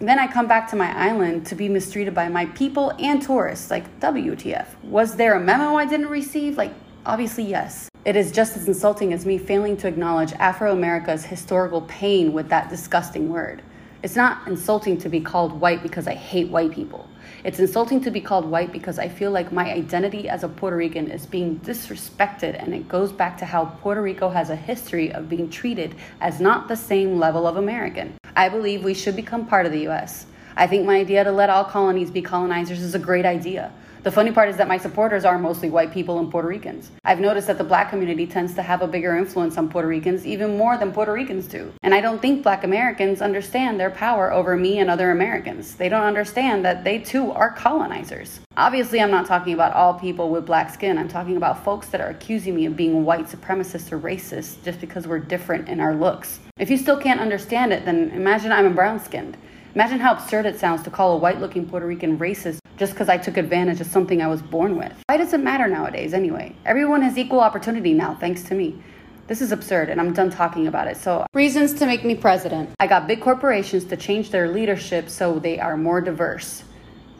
then 0.00 0.18
I 0.18 0.28
come 0.28 0.46
back 0.46 0.68
to 0.70 0.76
my 0.76 0.96
island 0.96 1.46
to 1.46 1.56
be 1.56 1.68
mistreated 1.68 2.14
by 2.14 2.28
my 2.28 2.46
people 2.46 2.92
and 3.00 3.20
tourists. 3.20 3.70
Like, 3.70 3.98
WTF? 4.00 4.66
Was 4.84 5.16
there 5.16 5.34
a 5.34 5.40
memo 5.40 5.74
I 5.74 5.86
didn't 5.86 6.08
receive? 6.08 6.56
Like, 6.56 6.72
obviously, 7.04 7.44
yes. 7.44 7.88
It 8.04 8.14
is 8.14 8.30
just 8.30 8.56
as 8.56 8.68
insulting 8.68 9.12
as 9.12 9.26
me 9.26 9.38
failing 9.38 9.76
to 9.78 9.88
acknowledge 9.88 10.32
Afro 10.34 10.72
America's 10.72 11.24
historical 11.24 11.82
pain 11.82 12.32
with 12.32 12.48
that 12.48 12.70
disgusting 12.70 13.28
word. 13.28 13.62
It's 14.00 14.14
not 14.14 14.46
insulting 14.46 14.96
to 14.98 15.08
be 15.08 15.20
called 15.20 15.60
white 15.60 15.82
because 15.82 16.06
I 16.06 16.14
hate 16.14 16.50
white 16.50 16.70
people. 16.70 17.08
It's 17.42 17.58
insulting 17.58 18.00
to 18.02 18.12
be 18.12 18.20
called 18.20 18.48
white 18.48 18.70
because 18.70 18.96
I 18.96 19.08
feel 19.08 19.32
like 19.32 19.50
my 19.50 19.72
identity 19.72 20.28
as 20.28 20.44
a 20.44 20.48
Puerto 20.48 20.76
Rican 20.76 21.10
is 21.10 21.26
being 21.26 21.58
disrespected, 21.60 22.62
and 22.62 22.72
it 22.72 22.88
goes 22.88 23.10
back 23.10 23.36
to 23.38 23.44
how 23.44 23.64
Puerto 23.64 24.00
Rico 24.00 24.28
has 24.28 24.50
a 24.50 24.56
history 24.56 25.12
of 25.12 25.28
being 25.28 25.50
treated 25.50 25.96
as 26.20 26.38
not 26.38 26.68
the 26.68 26.76
same 26.76 27.18
level 27.18 27.44
of 27.44 27.56
American. 27.56 28.14
I 28.36 28.48
believe 28.48 28.84
we 28.84 28.94
should 28.94 29.16
become 29.16 29.46
part 29.46 29.66
of 29.66 29.72
the 29.72 29.88
US. 29.88 30.26
I 30.56 30.68
think 30.68 30.86
my 30.86 30.98
idea 30.98 31.24
to 31.24 31.32
let 31.32 31.50
all 31.50 31.64
colonies 31.64 32.12
be 32.12 32.22
colonizers 32.22 32.80
is 32.80 32.94
a 32.94 33.00
great 33.00 33.26
idea. 33.26 33.72
The 34.04 34.12
funny 34.12 34.30
part 34.30 34.48
is 34.48 34.56
that 34.58 34.68
my 34.68 34.78
supporters 34.78 35.24
are 35.24 35.38
mostly 35.40 35.70
white 35.70 35.92
people 35.92 36.20
and 36.20 36.30
Puerto 36.30 36.46
Ricans. 36.46 36.92
I've 37.04 37.18
noticed 37.18 37.48
that 37.48 37.58
the 37.58 37.64
black 37.64 37.90
community 37.90 38.28
tends 38.28 38.54
to 38.54 38.62
have 38.62 38.80
a 38.80 38.86
bigger 38.86 39.16
influence 39.16 39.58
on 39.58 39.68
Puerto 39.68 39.88
Ricans, 39.88 40.24
even 40.24 40.56
more 40.56 40.78
than 40.78 40.92
Puerto 40.92 41.12
Ricans 41.12 41.48
do. 41.48 41.72
And 41.82 41.92
I 41.92 42.00
don't 42.00 42.22
think 42.22 42.44
black 42.44 42.62
Americans 42.62 43.20
understand 43.20 43.80
their 43.80 43.90
power 43.90 44.32
over 44.32 44.56
me 44.56 44.78
and 44.78 44.88
other 44.88 45.10
Americans. 45.10 45.74
They 45.74 45.88
don't 45.88 46.04
understand 46.04 46.64
that 46.64 46.84
they 46.84 47.00
too 47.00 47.32
are 47.32 47.50
colonizers. 47.50 48.38
Obviously, 48.56 49.00
I'm 49.00 49.10
not 49.10 49.26
talking 49.26 49.52
about 49.52 49.72
all 49.72 49.94
people 49.94 50.30
with 50.30 50.46
black 50.46 50.72
skin. 50.72 50.96
I'm 50.96 51.08
talking 51.08 51.36
about 51.36 51.64
folks 51.64 51.88
that 51.88 52.00
are 52.00 52.10
accusing 52.10 52.54
me 52.54 52.66
of 52.66 52.76
being 52.76 53.04
white 53.04 53.26
supremacist 53.26 53.90
or 53.90 53.98
racist 53.98 54.62
just 54.62 54.80
because 54.80 55.08
we're 55.08 55.18
different 55.18 55.68
in 55.68 55.80
our 55.80 55.94
looks. 55.94 56.38
If 56.56 56.70
you 56.70 56.76
still 56.76 56.98
can't 56.98 57.20
understand 57.20 57.72
it, 57.72 57.84
then 57.84 58.10
imagine 58.10 58.52
I'm 58.52 58.66
a 58.66 58.70
brown 58.70 59.00
skinned. 59.00 59.36
Imagine 59.74 59.98
how 59.98 60.14
absurd 60.14 60.46
it 60.46 60.58
sounds 60.58 60.82
to 60.84 60.90
call 60.90 61.14
a 61.14 61.18
white 61.18 61.40
looking 61.40 61.68
Puerto 61.68 61.86
Rican 61.86 62.18
racist 62.18 62.58
just 62.78 62.92
because 62.92 63.08
I 63.08 63.18
took 63.18 63.36
advantage 63.36 63.80
of 63.80 63.88
something 63.88 64.22
I 64.22 64.28
was 64.28 64.40
born 64.40 64.76
with. 64.76 64.92
Why 65.08 65.16
does 65.16 65.32
it 65.32 65.40
matter 65.40 65.66
nowadays 65.66 66.14
anyway? 66.14 66.54
Everyone 66.64 67.02
has 67.02 67.18
equal 67.18 67.40
opportunity 67.40 67.92
now, 67.92 68.14
thanks 68.14 68.44
to 68.44 68.54
me. 68.54 68.80
This 69.26 69.42
is 69.42 69.52
absurd, 69.52 69.90
and 69.90 70.00
I'm 70.00 70.14
done 70.14 70.30
talking 70.30 70.68
about 70.68 70.86
it. 70.86 70.96
So, 70.96 71.26
reasons 71.34 71.74
to 71.74 71.86
make 71.86 72.04
me 72.04 72.14
president. 72.14 72.70
I 72.80 72.86
got 72.86 73.06
big 73.06 73.20
corporations 73.20 73.84
to 73.86 73.96
change 73.96 74.30
their 74.30 74.48
leadership 74.48 75.10
so 75.10 75.38
they 75.38 75.58
are 75.58 75.76
more 75.76 76.00
diverse. 76.00 76.64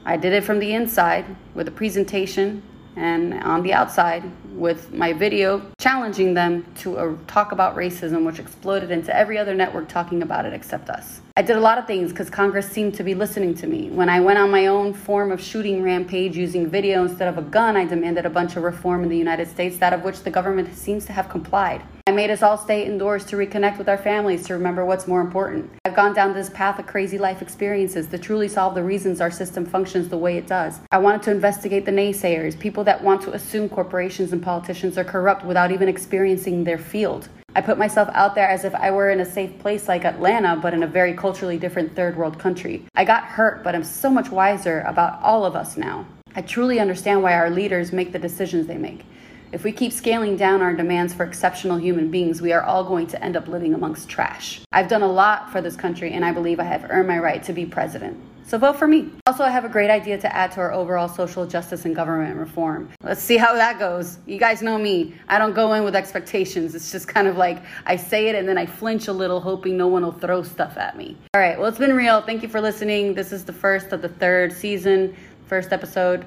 I 0.06 0.16
did 0.16 0.32
it 0.32 0.44
from 0.44 0.58
the 0.58 0.72
inside 0.72 1.26
with 1.54 1.68
a 1.68 1.70
presentation, 1.70 2.62
and 2.98 3.34
on 3.44 3.62
the 3.62 3.72
outside 3.72 4.22
with 4.52 4.92
my 4.92 5.12
video 5.12 5.62
challenging 5.78 6.34
them 6.34 6.66
to 6.74 6.98
uh, 6.98 7.14
talk 7.26 7.52
about 7.52 7.76
racism, 7.76 8.26
which 8.26 8.38
exploded 8.38 8.90
into 8.90 9.16
every 9.16 9.38
other 9.38 9.54
network 9.54 9.88
talking 9.88 10.22
about 10.22 10.44
it 10.44 10.52
except 10.52 10.90
us. 10.90 11.20
I 11.36 11.42
did 11.42 11.56
a 11.56 11.60
lot 11.60 11.78
of 11.78 11.86
things 11.86 12.10
because 12.10 12.28
Congress 12.28 12.68
seemed 12.68 12.94
to 12.94 13.04
be 13.04 13.14
listening 13.14 13.54
to 13.56 13.68
me. 13.68 13.90
When 13.90 14.08
I 14.08 14.18
went 14.18 14.38
on 14.38 14.50
my 14.50 14.66
own 14.66 14.92
form 14.92 15.30
of 15.30 15.40
shooting 15.40 15.82
rampage 15.82 16.36
using 16.36 16.68
video 16.68 17.04
instead 17.04 17.28
of 17.28 17.38
a 17.38 17.42
gun, 17.42 17.76
I 17.76 17.84
demanded 17.84 18.26
a 18.26 18.30
bunch 18.30 18.56
of 18.56 18.64
reform 18.64 19.04
in 19.04 19.08
the 19.08 19.16
United 19.16 19.48
States, 19.48 19.78
that 19.78 19.92
of 19.92 20.02
which 20.02 20.22
the 20.24 20.30
government 20.30 20.74
seems 20.74 21.06
to 21.06 21.12
have 21.12 21.28
complied. 21.28 21.82
I 22.08 22.10
made 22.10 22.30
us 22.30 22.42
all 22.42 22.56
stay 22.56 22.86
indoors 22.86 23.26
to 23.26 23.36
reconnect 23.36 23.76
with 23.76 23.86
our 23.86 23.98
families, 23.98 24.46
to 24.46 24.54
remember 24.54 24.82
what's 24.82 25.06
more 25.06 25.20
important. 25.20 25.70
I've 25.84 25.94
gone 25.94 26.14
down 26.14 26.32
this 26.32 26.48
path 26.48 26.78
of 26.78 26.86
crazy 26.86 27.18
life 27.18 27.42
experiences 27.42 28.06
to 28.06 28.16
truly 28.16 28.48
solve 28.48 28.74
the 28.74 28.82
reasons 28.82 29.20
our 29.20 29.30
system 29.30 29.66
functions 29.66 30.08
the 30.08 30.16
way 30.16 30.38
it 30.38 30.46
does. 30.46 30.80
I 30.90 30.96
wanted 30.96 31.20
to 31.24 31.32
investigate 31.32 31.84
the 31.84 31.92
naysayers, 31.92 32.58
people 32.58 32.82
that 32.84 33.04
want 33.04 33.20
to 33.24 33.34
assume 33.34 33.68
corporations 33.68 34.32
and 34.32 34.42
politicians 34.42 34.96
are 34.96 35.04
corrupt 35.04 35.44
without 35.44 35.70
even 35.70 35.86
experiencing 35.86 36.64
their 36.64 36.78
field. 36.78 37.28
I 37.54 37.60
put 37.60 37.76
myself 37.76 38.08
out 38.14 38.34
there 38.34 38.48
as 38.48 38.64
if 38.64 38.74
I 38.74 38.90
were 38.90 39.10
in 39.10 39.20
a 39.20 39.26
safe 39.26 39.58
place 39.58 39.86
like 39.86 40.06
Atlanta, 40.06 40.56
but 40.56 40.72
in 40.72 40.84
a 40.84 40.86
very 40.86 41.12
culturally 41.12 41.58
different 41.58 41.94
third 41.94 42.16
world 42.16 42.38
country. 42.38 42.86
I 42.94 43.04
got 43.04 43.24
hurt, 43.24 43.62
but 43.62 43.74
I'm 43.74 43.84
so 43.84 44.08
much 44.08 44.30
wiser 44.30 44.80
about 44.86 45.20
all 45.20 45.44
of 45.44 45.54
us 45.54 45.76
now. 45.76 46.06
I 46.34 46.40
truly 46.40 46.80
understand 46.80 47.22
why 47.22 47.34
our 47.34 47.50
leaders 47.50 47.92
make 47.92 48.12
the 48.12 48.18
decisions 48.18 48.66
they 48.66 48.78
make. 48.78 49.04
If 49.50 49.64
we 49.64 49.72
keep 49.72 49.92
scaling 49.94 50.36
down 50.36 50.60
our 50.60 50.74
demands 50.74 51.14
for 51.14 51.24
exceptional 51.24 51.78
human 51.78 52.10
beings, 52.10 52.42
we 52.42 52.52
are 52.52 52.62
all 52.62 52.84
going 52.84 53.06
to 53.06 53.24
end 53.24 53.34
up 53.34 53.48
living 53.48 53.72
amongst 53.72 54.06
trash. 54.06 54.60
I've 54.72 54.88
done 54.88 55.00
a 55.00 55.10
lot 55.10 55.50
for 55.50 55.62
this 55.62 55.74
country, 55.74 56.12
and 56.12 56.22
I 56.22 56.32
believe 56.32 56.60
I 56.60 56.64
have 56.64 56.86
earned 56.90 57.08
my 57.08 57.18
right 57.18 57.42
to 57.44 57.54
be 57.54 57.64
president. 57.64 58.20
So 58.44 58.58
vote 58.58 58.76
for 58.76 58.86
me. 58.86 59.10
Also, 59.26 59.44
I 59.44 59.50
have 59.50 59.64
a 59.64 59.68
great 59.68 59.88
idea 59.88 60.18
to 60.18 60.34
add 60.34 60.52
to 60.52 60.60
our 60.60 60.72
overall 60.72 61.08
social 61.08 61.46
justice 61.46 61.86
and 61.86 61.96
government 61.96 62.36
reform. 62.36 62.90
Let's 63.02 63.22
see 63.22 63.38
how 63.38 63.54
that 63.54 63.78
goes. 63.78 64.18
You 64.26 64.38
guys 64.38 64.60
know 64.60 64.76
me. 64.78 65.14
I 65.28 65.38
don't 65.38 65.54
go 65.54 65.72
in 65.74 65.84
with 65.84 65.94
expectations. 65.94 66.74
It's 66.74 66.90
just 66.90 67.08
kind 67.08 67.26
of 67.26 67.38
like 67.38 67.62
I 67.86 67.96
say 67.96 68.28
it 68.28 68.34
and 68.34 68.48
then 68.48 68.56
I 68.56 68.64
flinch 68.64 69.08
a 69.08 69.12
little, 69.12 69.40
hoping 69.40 69.76
no 69.76 69.86
one 69.86 70.02
will 70.02 70.12
throw 70.12 70.42
stuff 70.42 70.76
at 70.76 70.96
me. 70.96 71.16
All 71.34 71.40
right, 71.40 71.58
well, 71.58 71.68
it's 71.68 71.78
been 71.78 71.94
real. 71.94 72.22
Thank 72.22 72.42
you 72.42 72.48
for 72.48 72.60
listening. 72.60 73.12
This 73.14 73.32
is 73.32 73.44
the 73.44 73.52
first 73.52 73.92
of 73.92 74.00
the 74.00 74.08
third 74.08 74.52
season, 74.52 75.14
first 75.46 75.72
episode. 75.72 76.24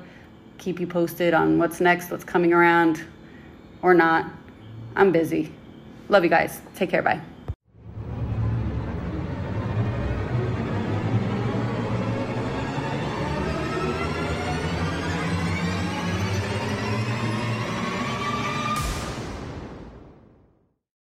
Keep 0.62 0.80
you 0.80 0.86
posted 0.86 1.34
on 1.34 1.58
what's 1.58 1.82
next, 1.82 2.12
what's 2.12 2.24
coming 2.24 2.53
around, 2.53 3.03
or 3.82 3.96
not. 3.96 4.32
I'm 4.96 5.12
busy. 5.12 5.51
Love 6.08 6.24
you 6.24 6.30
guys. 6.30 6.62
Take 6.75 6.91
care. 6.91 7.01
Bye. 7.01 7.20